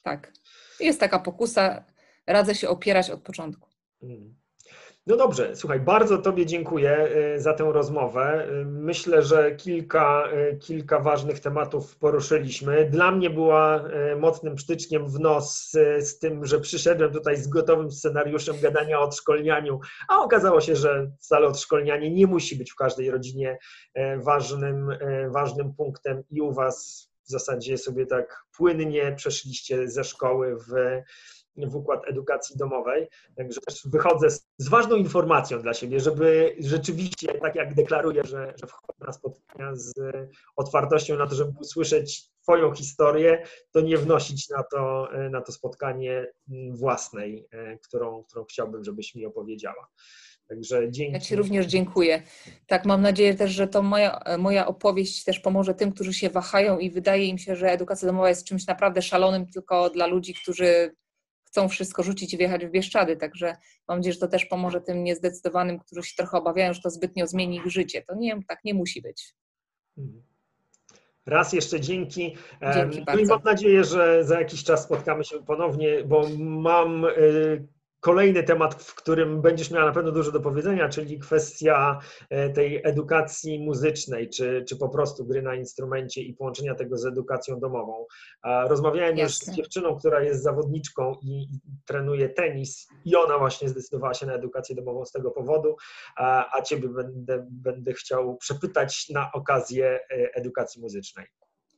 [0.03, 0.33] Tak.
[0.81, 1.85] Jest taka pokusa,
[2.27, 3.69] radzę się opierać od początku.
[4.03, 4.35] Mm.
[5.07, 8.49] No dobrze, słuchaj, bardzo Tobie dziękuję y, za tę rozmowę.
[8.49, 12.91] Y, myślę, że kilka, y, kilka ważnych tematów poruszyliśmy.
[12.91, 13.85] Dla mnie była
[14.17, 19.81] mocnym psztyczkiem w nos z tym, że przyszedłem tutaj z gotowym scenariuszem gadania o odszkolnianiu,
[20.09, 23.59] a okazało się, że wcale odszkolnianie nie musi być w każdej rodzinie
[24.17, 24.89] ważnym,
[25.31, 31.03] ważnym punktem i u Was w zasadzie sobie tak płynnie przeszliście ze szkoły w
[31.57, 33.09] w układ edukacji domowej.
[33.37, 38.55] Także też wychodzę z, z, ważną informacją dla siebie, żeby rzeczywiście, tak jak deklaruję, że,
[38.61, 39.93] że wchodzę na spotkania z
[40.57, 43.43] otwartością na to, żeby usłyszeć Twoją historię,
[43.73, 46.27] to nie wnosić na to, na to spotkanie
[46.71, 47.49] własnej,
[47.83, 49.89] którą, którą chciałbym, żebyś mi opowiedziała.
[50.49, 51.13] Także dzięki.
[51.13, 52.23] Ja Ci również dziękuję.
[52.67, 56.79] Tak, mam nadzieję też, że to moja, moja opowieść też pomoże tym, którzy się wahają
[56.79, 60.95] i wydaje im się, że edukacja domowa jest czymś naprawdę szalonym tylko dla ludzi, którzy
[61.55, 63.57] chcą wszystko rzucić i wjechać w Bieszczady, także
[63.89, 67.27] mam nadzieję, że to też pomoże tym niezdecydowanym, którzy się trochę obawiają, że to zbytnio
[67.27, 68.03] zmieni ich życie.
[68.03, 69.35] To nie, tak nie musi być.
[69.99, 70.23] Mhm.
[71.27, 72.37] Raz jeszcze dzięki.
[72.75, 77.67] dzięki no i mam nadzieję, że za jakiś czas spotkamy się ponownie, bo mam y,
[78.05, 81.99] kolejny temat, w którym będziesz miała na pewno dużo do powiedzenia, czyli kwestia
[82.31, 87.07] e, tej edukacji muzycznej, czy, czy po prostu gry na instrumencie i połączenia tego z
[87.07, 88.07] edukacją domową.
[88.45, 89.23] Rozmawiałem Jasne.
[89.23, 94.27] już z dziewczyną, która jest zawodniczką i, i trenuje tenis i ona właśnie zdecydowała się
[94.27, 95.77] na edukację domową z tego powodu,
[96.17, 101.27] a, a Ciebie będę, będę chciał przepytać na okazję e, edukacji muzycznej.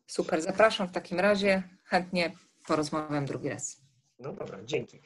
[0.07, 2.33] Super, zapraszam w takim razie, chętnie
[2.67, 3.83] porozmawiam drugi raz.
[4.19, 5.01] No dobra, dzięki.